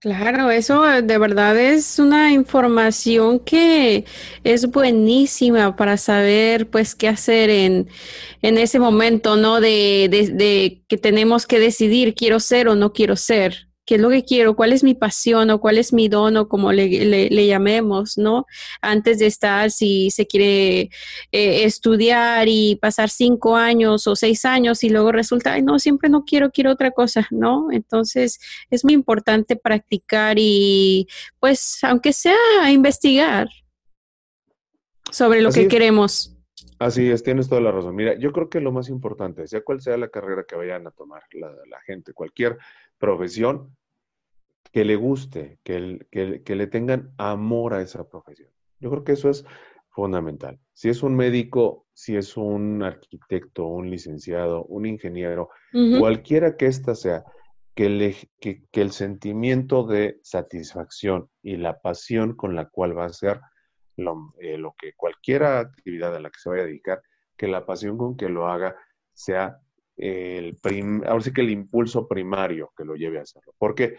[0.00, 4.06] Claro, eso de verdad es una información que
[4.44, 7.86] es buenísima para saber pues qué hacer en,
[8.40, 9.60] en ese momento, ¿no?
[9.60, 14.00] De, de, de que tenemos que decidir, quiero ser o no quiero ser qué es
[14.00, 17.44] lo que quiero, cuál es mi pasión o cuál es mi don o como le,
[17.44, 18.46] llamemos, ¿no?
[18.80, 20.90] Antes de estar, si se quiere
[21.32, 26.08] eh, estudiar y pasar cinco años o seis años y luego resulta, Ay, no, siempre
[26.08, 27.72] no quiero, quiero otra cosa, ¿no?
[27.72, 28.38] Entonces
[28.70, 31.08] es muy importante practicar y
[31.40, 33.48] pues aunque sea investigar
[35.10, 36.36] sobre lo que queremos.
[36.78, 37.96] Así es, tienes toda la razón.
[37.96, 40.92] Mira, yo creo que lo más importante, sea cual sea la carrera que vayan a
[40.92, 42.56] tomar la, la gente, cualquier
[42.98, 43.76] profesión,
[44.72, 48.50] que le guste, que, que, le tengan amor a esa profesión.
[48.78, 49.44] Yo creo que eso es
[49.90, 50.60] fundamental.
[50.72, 55.48] Si es un médico, si es un arquitecto, un licenciado, un ingeniero,
[55.98, 57.24] cualquiera que ésta sea,
[57.74, 63.08] que, le, que, el sentimiento de satisfacción y la pasión con la cual va a
[63.08, 63.40] hacer
[63.96, 67.02] lo, eh, lo que cualquier actividad a la que se vaya a dedicar,
[67.36, 68.76] que la pasión con que lo haga
[69.12, 69.58] sea
[69.96, 70.56] el
[71.06, 73.54] ahora sí que el impulso primario que lo lleve a hacerlo.
[73.58, 73.98] ¿Por qué?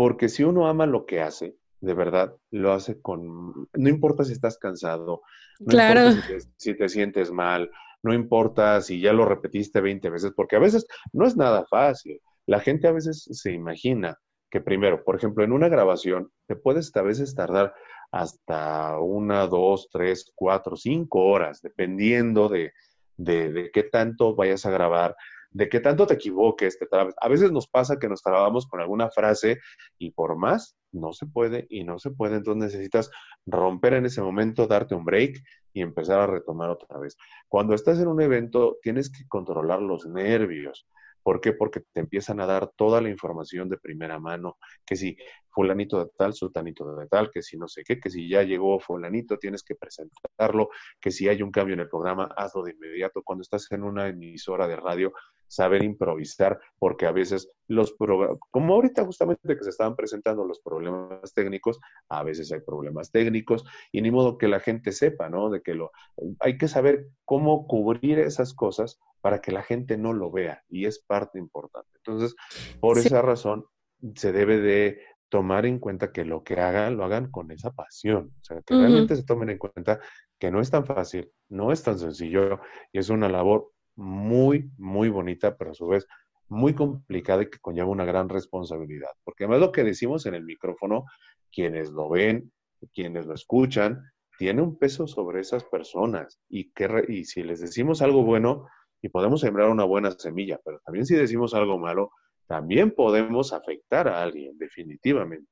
[0.00, 4.32] Porque si uno ama lo que hace, de verdad, lo hace con, no importa si
[4.32, 5.20] estás cansado,
[5.58, 6.08] no claro.
[6.08, 7.70] importa si te, sientes mal,
[8.02, 12.18] no importa si ya lo repetiste 20 veces, porque a veces no es nada fácil.
[12.46, 14.16] La gente a veces se imagina
[14.50, 17.74] que primero, por ejemplo, en una grabación, te puedes a veces tardar
[18.10, 22.72] hasta una, dos, tres, cuatro, cinco horas, dependiendo de,
[23.18, 25.14] de, de qué tanto vayas a grabar,
[25.50, 29.10] de qué tanto te equivoques, te A veces nos pasa que nos trabamos con alguna
[29.10, 29.58] frase
[29.98, 33.10] y por más no se puede y no se puede, entonces necesitas
[33.46, 35.40] romper en ese momento, darte un break
[35.72, 37.16] y empezar a retomar otra vez.
[37.48, 40.86] Cuando estás en un evento tienes que controlar los nervios.
[41.22, 41.52] ¿Por qué?
[41.52, 45.16] Porque te empiezan a dar toda la información de primera mano, que si
[45.50, 48.78] fulanito de tal, sultanito de tal, que si no sé qué, que si ya llegó
[48.80, 50.70] fulanito, tienes que presentarlo,
[51.00, 53.22] que si hay un cambio en el programa, hazlo de inmediato.
[53.22, 55.12] Cuando estás en una emisora de radio,
[55.50, 60.60] saber improvisar, porque a veces los programas, como ahorita justamente que se estaban presentando los
[60.60, 65.50] problemas técnicos, a veces hay problemas técnicos y ni modo que la gente sepa, ¿no?
[65.50, 65.90] De que lo,
[66.38, 70.86] hay que saber cómo cubrir esas cosas para que la gente no lo vea y
[70.86, 71.90] es parte importante.
[71.96, 72.36] Entonces,
[72.80, 73.66] por esa razón,
[74.14, 78.34] se debe de tomar en cuenta que lo que hagan, lo hagan con esa pasión.
[78.40, 80.00] O sea, que realmente se tomen en cuenta
[80.38, 82.60] que no es tan fácil, no es tan sencillo
[82.92, 86.06] y es una labor muy, muy bonita, pero a su vez
[86.48, 89.10] muy complicada y que conlleva una gran responsabilidad.
[89.24, 91.04] Porque además lo que decimos en el micrófono,
[91.52, 92.52] quienes lo ven,
[92.92, 94.02] quienes lo escuchan,
[94.36, 96.40] tiene un peso sobre esas personas.
[96.48, 98.66] Y, que, y si les decimos algo bueno,
[99.00, 102.10] y podemos sembrar una buena semilla, pero también si decimos algo malo,
[102.50, 105.48] también podemos afectar a alguien, definitivamente.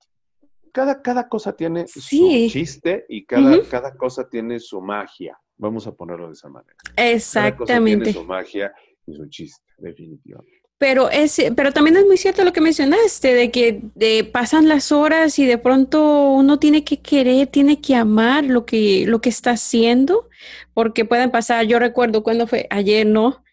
[0.73, 5.39] Cada, cada cosa tiene su chiste y cada, cada cosa tiene su magia.
[5.57, 6.75] Vamos a ponerlo de esa manera.
[6.97, 8.07] Exactamente.
[8.07, 8.73] tiene su magia
[9.07, 10.61] y su chiste, definitivamente.
[10.77, 14.91] Pero, es, pero también es muy cierto lo que mencionaste, de que de, pasan las
[14.91, 19.29] horas y de pronto uno tiene que querer, tiene que amar lo que, lo que
[19.29, 20.29] está haciendo,
[20.75, 23.45] porque pueden pasar, yo recuerdo cuando fue ayer, ¿no?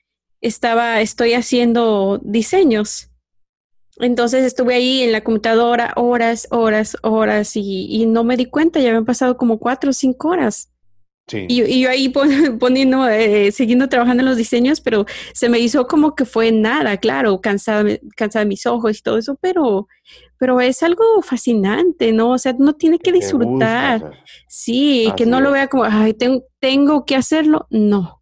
[0.41, 3.11] Estaba, estoy haciendo diseños
[3.97, 8.79] Entonces estuve ahí en la computadora horas, horas, horas y, y no me di cuenta,
[8.79, 10.69] ya habían pasado como cuatro o cinco horas.
[11.33, 12.09] Y, yo ahí
[12.59, 16.97] poniendo, eh, siguiendo trabajando en los diseños, pero se me hizo como que fue nada,
[16.97, 19.87] claro, cansada, cansada mis ojos y todo eso, pero,
[20.37, 22.31] pero es algo fascinante, ¿no?
[22.31, 24.11] O sea, no tiene que disfrutar.
[24.47, 27.65] sí, que no lo vea como, ay, tengo, tengo que hacerlo.
[27.71, 28.21] No.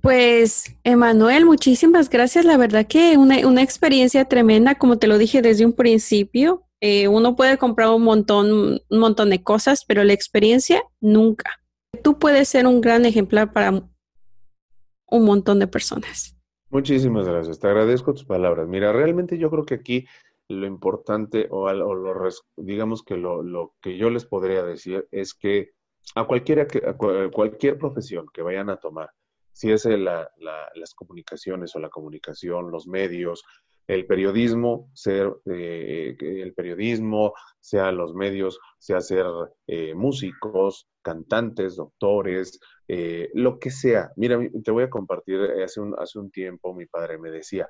[0.00, 2.44] Pues, Emanuel, muchísimas gracias.
[2.44, 6.64] La verdad que una, una experiencia tremenda, como te lo dije desde un principio.
[6.82, 11.60] Eh, uno puede comprar un montón, un montón de cosas, pero la experiencia nunca
[12.02, 16.36] tú puedes ser un gran ejemplar para un montón de personas.
[16.70, 18.68] Muchísimas gracias, te agradezco tus palabras.
[18.68, 20.06] Mira, realmente yo creo que aquí
[20.48, 25.70] lo importante o, lo, digamos que lo, que yo les podría decir es que
[26.14, 26.94] a cualquiera a
[27.30, 29.10] cualquier profesión que vayan a tomar,
[29.52, 30.30] si es la,
[30.74, 33.44] las comunicaciones o la comunicación, los medios,
[33.86, 39.26] el periodismo, ser eh, el periodismo, sea los medios, sea ser
[39.66, 44.12] eh, músicos, cantantes, doctores, eh, lo que sea.
[44.16, 47.68] Mira, te voy a compartir, hace un, hace un tiempo mi padre me decía,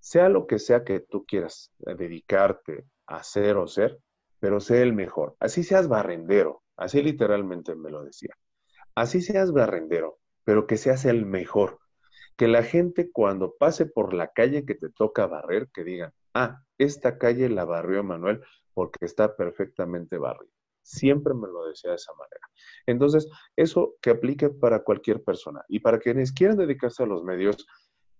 [0.00, 3.98] sea lo que sea que tú quieras dedicarte a hacer o ser,
[4.40, 5.36] pero sé el mejor.
[5.38, 8.34] Así seas barrendero, así literalmente me lo decía.
[8.94, 11.78] Así seas barrendero, pero que seas el mejor
[12.40, 16.62] que la gente cuando pase por la calle que te toca barrer, que digan, ah,
[16.78, 18.40] esta calle la barrió Manuel
[18.72, 20.50] porque está perfectamente barrida.
[20.80, 22.40] Siempre me lo decía de esa manera.
[22.86, 27.66] Entonces, eso que aplique para cualquier persona y para quienes quieran dedicarse a los medios,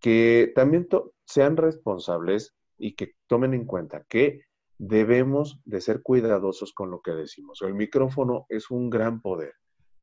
[0.01, 0.87] que también
[1.25, 4.43] sean responsables y que tomen en cuenta que
[4.77, 7.63] debemos de ser cuidadosos con lo que decimos.
[7.63, 9.55] El micrófono es un gran poder,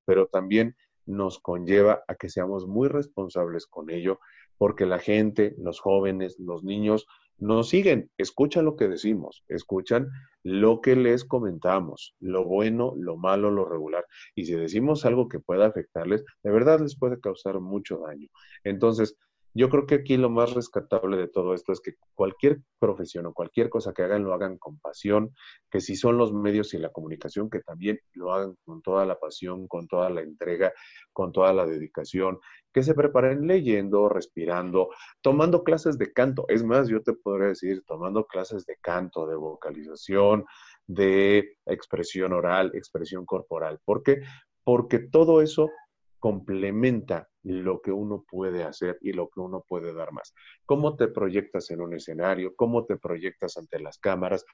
[0.06, 0.76] pero también
[1.08, 4.20] nos conlleva a que seamos muy responsables con ello,
[4.58, 7.08] porque la gente, los jóvenes, los niños,
[7.40, 10.10] nos siguen, escuchan lo que decimos, escuchan
[10.44, 14.06] lo que les comentamos, lo bueno, lo malo, lo regular.
[14.34, 18.28] Y si decimos algo que pueda afectarles, de verdad les puede causar mucho daño.
[18.64, 19.18] Entonces,
[19.58, 23.34] yo creo que aquí lo más rescatable de todo esto es que cualquier profesión o
[23.34, 25.34] cualquier cosa que hagan lo hagan con pasión,
[25.72, 29.20] que si son los medios y la comunicación, que también lo hagan con toda la
[29.20, 30.72] pasión, con toda la entrega,
[31.12, 32.40] con toda la dedicación,
[32.72, 34.90] que se preparen leyendo, respirando,
[35.22, 36.46] tomando clases de canto.
[36.50, 40.46] Es más, yo te podría decir, tomando clases de canto, de vocalización,
[40.86, 43.80] de expresión oral, expresión corporal.
[43.84, 44.22] ¿Por qué?
[44.64, 45.72] Porque todo eso
[46.20, 50.34] complementa lo que uno puede hacer y lo que uno puede dar más.
[50.66, 52.54] ¿Cómo te proyectas en un escenario?
[52.56, 54.46] ¿Cómo te proyectas ante las cámaras?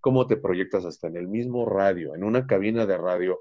[0.00, 3.38] ¿Cómo te proyectas hasta en el mismo radio, en una cabina de radio?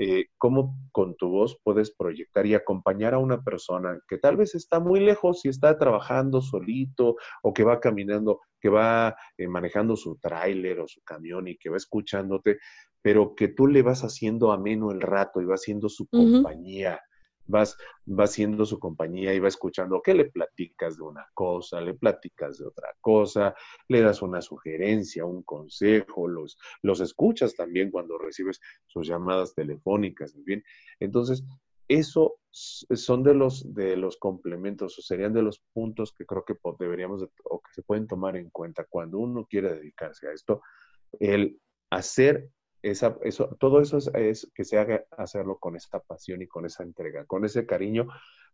[0.00, 4.54] Eh, ¿Cómo con tu voz puedes proyectar y acompañar a una persona que tal vez
[4.54, 9.96] está muy lejos y está trabajando solito o que va caminando, que va eh, manejando
[9.96, 12.58] su tráiler o su camión y que va escuchándote,
[13.02, 17.00] pero que tú le vas haciendo ameno el rato y va haciendo su compañía?
[17.48, 21.94] Vas, vas siendo su compañía y va escuchando que le platicas de una cosa, le
[21.94, 23.54] platicas de otra cosa,
[23.88, 30.34] le das una sugerencia, un consejo, los, los escuchas también cuando recibes sus llamadas telefónicas,
[30.36, 30.64] en fin.
[31.00, 31.42] Entonces,
[31.88, 36.54] eso son de los, de los complementos o serían de los puntos que creo que
[36.78, 40.60] deberíamos o que se pueden tomar en cuenta cuando uno quiere dedicarse a esto,
[41.18, 41.58] el
[41.90, 42.50] hacer
[42.82, 47.24] eso, todo eso es, que se haga hacerlo con esta pasión y con esa entrega,
[47.26, 48.08] con ese cariño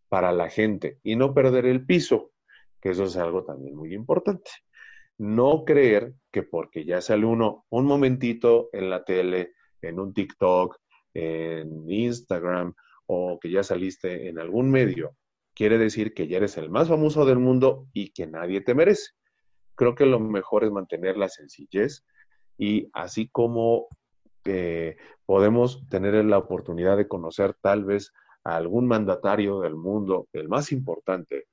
[0.08, 2.32] para la gente y no perder el piso,
[2.80, 4.50] que eso es algo también muy importante.
[5.18, 10.76] No creer que porque ya sale uno un momentito en la tele, en un TikTok,
[11.12, 12.74] en Instagram
[13.06, 15.16] o que ya saliste en algún medio,
[15.54, 19.12] quiere decir que ya eres el más famoso del mundo y que nadie te merece.
[19.76, 22.04] Creo que lo mejor es mantener la sencillez
[22.58, 23.88] y así como
[25.26, 28.12] podemos tener la oportunidad de conocer tal vez
[28.44, 31.46] a algún mandatario del mundo, el más importante,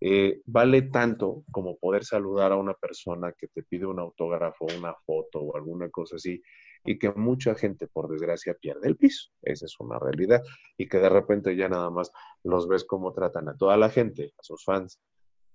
[0.00, 4.94] eh, vale tanto como poder saludar a una persona que te pide un autógrafo, una
[4.94, 6.40] foto o alguna cosa así,
[6.84, 9.30] y que mucha gente, por desgracia, pierde el piso.
[9.42, 10.42] Esa es una realidad.
[10.76, 12.12] Y que de repente ya nada más
[12.44, 15.00] los ves cómo tratan a toda la gente, a sus fans,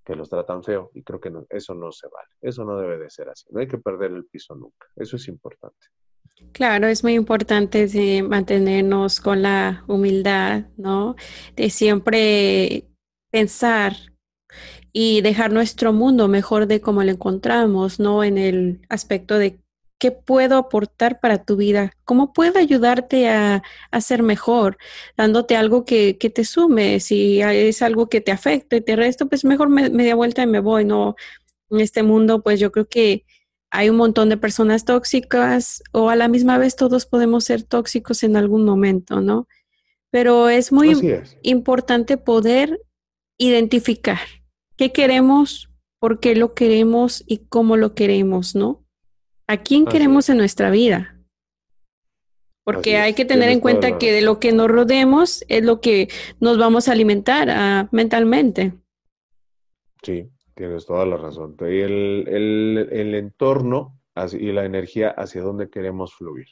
[0.04, 0.92] que los tratan feo.
[0.94, 2.30] Y creo que eso no se vale.
[2.42, 3.48] Eso no debe de ser así.
[3.52, 4.88] No hay que perder el piso nunca.
[4.98, 5.88] Eso es importante.
[6.54, 11.16] Claro, es muy importante mantenernos con la humildad, ¿no?
[11.56, 12.86] De siempre
[13.32, 13.96] pensar
[14.92, 18.24] y dejar nuestro mundo mejor de como lo encontramos, ¿no?
[18.24, 19.60] En el aspecto de
[20.00, 23.64] qué puedo aportar para tu vida, cómo puedo ayudarte a,
[24.02, 24.78] ser mejor,
[25.18, 29.70] dándote algo que, te sume, si es algo que te afecte, te resto, pues mejor
[29.70, 31.16] me, me vuelta y me voy, ¿no?
[31.72, 33.26] En este mundo, pues yo creo que
[33.74, 38.22] hay un montón de personas tóxicas o a la misma vez todos podemos ser tóxicos
[38.22, 39.48] en algún momento, ¿no?
[40.12, 40.96] Pero es muy
[41.42, 42.80] importante poder
[43.40, 44.20] identificar
[44.78, 48.86] qué queremos, por qué lo queremos y cómo lo queremos, ¿no?
[49.48, 51.18] ¿A quién queremos en nuestra vida?
[52.64, 56.10] Porque hay que tener en cuenta que de lo que nos rodemos es lo que
[56.40, 58.74] nos vamos a alimentar ah, mentalmente.
[60.04, 61.56] Sí, tienes toda la razón.
[61.60, 62.28] Y el,
[62.92, 64.00] el, entorno
[64.32, 66.48] y la energía hacia dónde queremos fluir,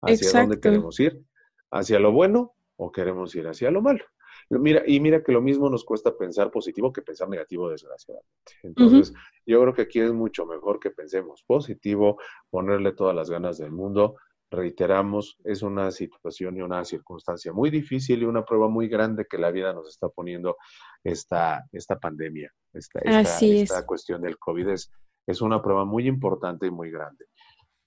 [0.00, 1.22] hacia dónde queremos ir,
[1.70, 4.04] hacia lo bueno o queremos ir hacia lo malo.
[4.50, 8.28] Mira, y mira que lo mismo nos cuesta pensar positivo que pensar negativo, desgraciadamente.
[8.62, 9.14] Entonces,
[9.46, 12.18] yo creo que aquí es mucho mejor que pensemos positivo,
[12.50, 14.16] ponerle todas las ganas del mundo.
[14.52, 19.38] Reiteramos, es una situación y una circunstancia muy difícil y una prueba muy grande que
[19.38, 20.56] la vida nos está poniendo
[21.02, 24.68] esta, esta pandemia, esta, esta, cuestión del COVID.
[24.68, 24.92] Es,
[25.26, 27.24] es una prueba muy importante y muy grande.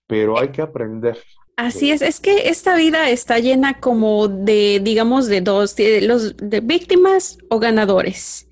[0.08, 1.18] Pero hay que aprender
[1.58, 6.36] Así es, es que esta vida está llena como de, digamos, de dos, de los
[6.36, 8.50] de víctimas o ganadores.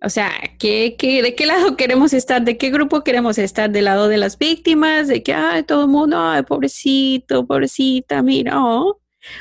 [0.00, 0.30] O sea,
[0.60, 2.42] ¿qué, qué, de qué lado queremos estar?
[2.42, 3.68] ¿De qué grupo queremos estar?
[3.68, 5.08] ¿Del lado de las víctimas?
[5.08, 9.00] ¿De que, ay, todo el mundo, ay, pobrecito, pobrecita, mira, oh.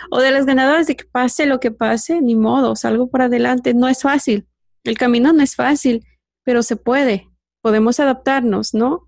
[0.10, 3.76] O de las ganadoras, de que pase lo que pase, ni modo, salgo por adelante.
[3.76, 4.48] No es fácil.
[4.84, 6.04] El camino no es fácil,
[6.44, 7.30] pero se puede.
[7.62, 9.08] Podemos adaptarnos, ¿no?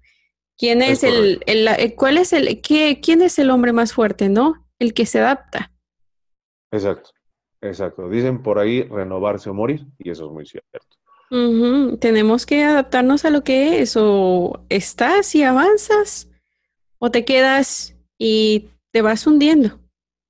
[0.56, 4.68] ¿Quién es, el, el, cuál es el, qué, quién es el hombre más fuerte, no?
[4.78, 5.72] El que se adapta.
[6.72, 7.12] Exacto,
[7.62, 8.10] exacto.
[8.10, 10.99] Dicen por ahí renovarse o morir, y eso es muy cierto.
[11.30, 16.30] Tenemos que adaptarnos a lo que es, o estás y avanzas,
[16.98, 19.80] o te quedas y te vas hundiendo,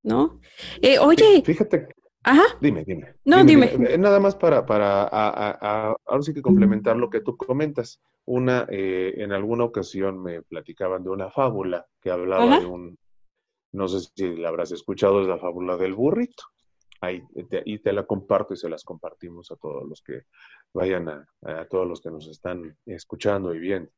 [0.03, 0.39] ¿no?
[0.81, 1.41] Eh, oye.
[1.45, 1.87] Fíjate.
[2.23, 2.43] Ajá.
[2.59, 3.15] Dime, dime.
[3.23, 3.71] No, dime.
[3.97, 8.01] Nada más para, para ahora sí que complementar lo que tú comentas.
[8.25, 12.97] Una, eh, en alguna ocasión me platicaban de una fábula que hablaba de un,
[13.71, 16.43] no sé si la habrás escuchado, es la fábula del burrito.
[17.01, 20.23] Ahí te, y te la comparto y se las compartimos a todos los que
[20.73, 23.91] vayan a, a todos los que nos están escuchando y viendo.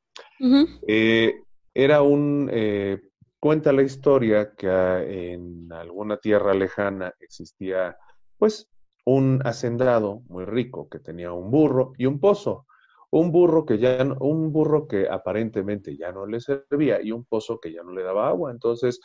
[0.87, 1.33] Eh,
[1.73, 3.01] era un, eh,
[3.39, 7.97] cuenta la historia que en alguna tierra lejana existía,
[8.37, 8.69] pues,
[9.05, 12.67] un hacendado muy rico que tenía un burro y un pozo
[13.11, 17.59] un burro que ya un burro que aparentemente ya no le servía y un pozo
[17.59, 18.51] que ya no le daba agua.
[18.51, 19.01] Entonces,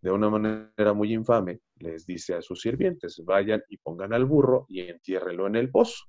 [0.00, 4.66] de una manera muy infame, les dice a sus sirvientes, vayan y pongan al burro
[4.68, 6.04] y entiérrelo en el pozo.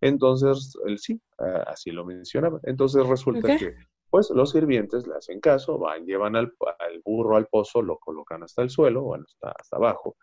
[0.00, 1.20] Entonces, él sí,
[1.66, 2.58] así lo mencionaba.
[2.64, 3.74] Entonces resulta que,
[4.10, 6.52] pues, los sirvientes le hacen caso, van, llevan al,
[7.04, 10.16] burro al pozo, lo colocan hasta el suelo, bueno, hasta, hasta abajo,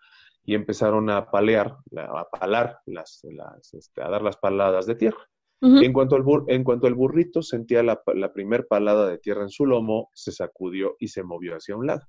[0.43, 3.23] y empezaron a palear, a palar, las,
[3.71, 5.29] este, a dar las paladas de tierra
[5.61, 9.49] en, cuanto al en cuanto el burrito sentía la, la primer palada de tierra en
[9.49, 12.01] su lomo, se sacudió y se movió hacia un lado.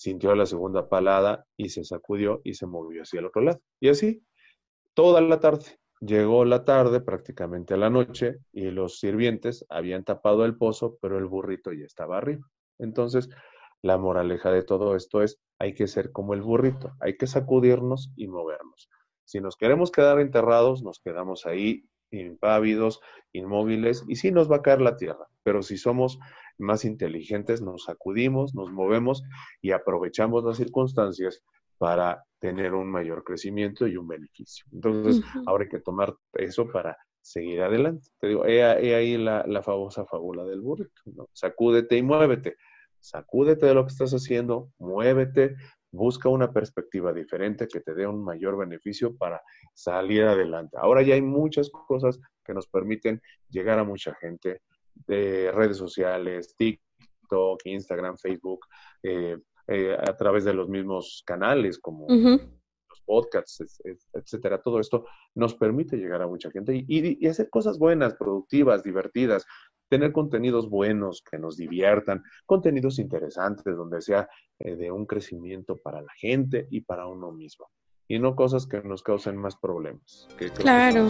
[0.00, 3.60] Sintió la segunda palada y se sacudió y se movió hacia el otro lado.
[3.80, 4.24] Y así,
[4.94, 5.78] toda la tarde.
[6.00, 11.18] Llegó la tarde, prácticamente a la noche, y los sirvientes habían tapado el pozo, pero
[11.18, 12.48] el burrito ya estaba arriba.
[12.78, 13.28] Entonces,
[13.82, 18.10] la moraleja de todo esto es, hay que ser como el burrito, hay que sacudirnos
[18.16, 18.88] y movernos.
[19.26, 23.02] Si nos queremos quedar enterrados, nos quedamos ahí impávidos,
[23.34, 26.18] inmóviles, y sí nos va a caer la tierra, pero si somos
[26.60, 29.22] más inteligentes, nos sacudimos, nos movemos
[29.60, 31.42] y aprovechamos las circunstancias
[31.78, 34.66] para tener un mayor crecimiento y un beneficio.
[34.72, 38.08] Entonces, ahora hay que tomar eso para seguir adelante.
[38.18, 40.92] Te digo, he, ahí la, la, famosa fábula del burrito,
[41.32, 42.56] Sacúdete y muévete.
[42.98, 45.56] Sacúdete de lo que estás haciendo, muévete,
[45.90, 49.42] busca una perspectiva diferente que te dé un mayor beneficio para
[49.74, 50.76] salir adelante.
[50.78, 54.60] Ahora ya hay muchas cosas que nos permiten llegar a mucha gente
[55.06, 58.66] de redes sociales, TikTok, Instagram, Facebook,
[59.02, 63.80] eh, eh, a través de los mismos canales como los podcasts,
[64.12, 64.60] etcétera.
[64.60, 66.84] Todo esto nos permite llegar a mucha gente y,
[67.24, 69.46] y hacer cosas buenas, productivas, divertidas,
[69.90, 74.28] tener contenidos buenos que nos diviertan, contenidos interesantes donde sea
[74.60, 77.66] eh, de un crecimiento para la gente y para uno mismo.
[78.08, 80.28] Y no cosas que nos causen más problemas.
[80.54, 81.08] claro.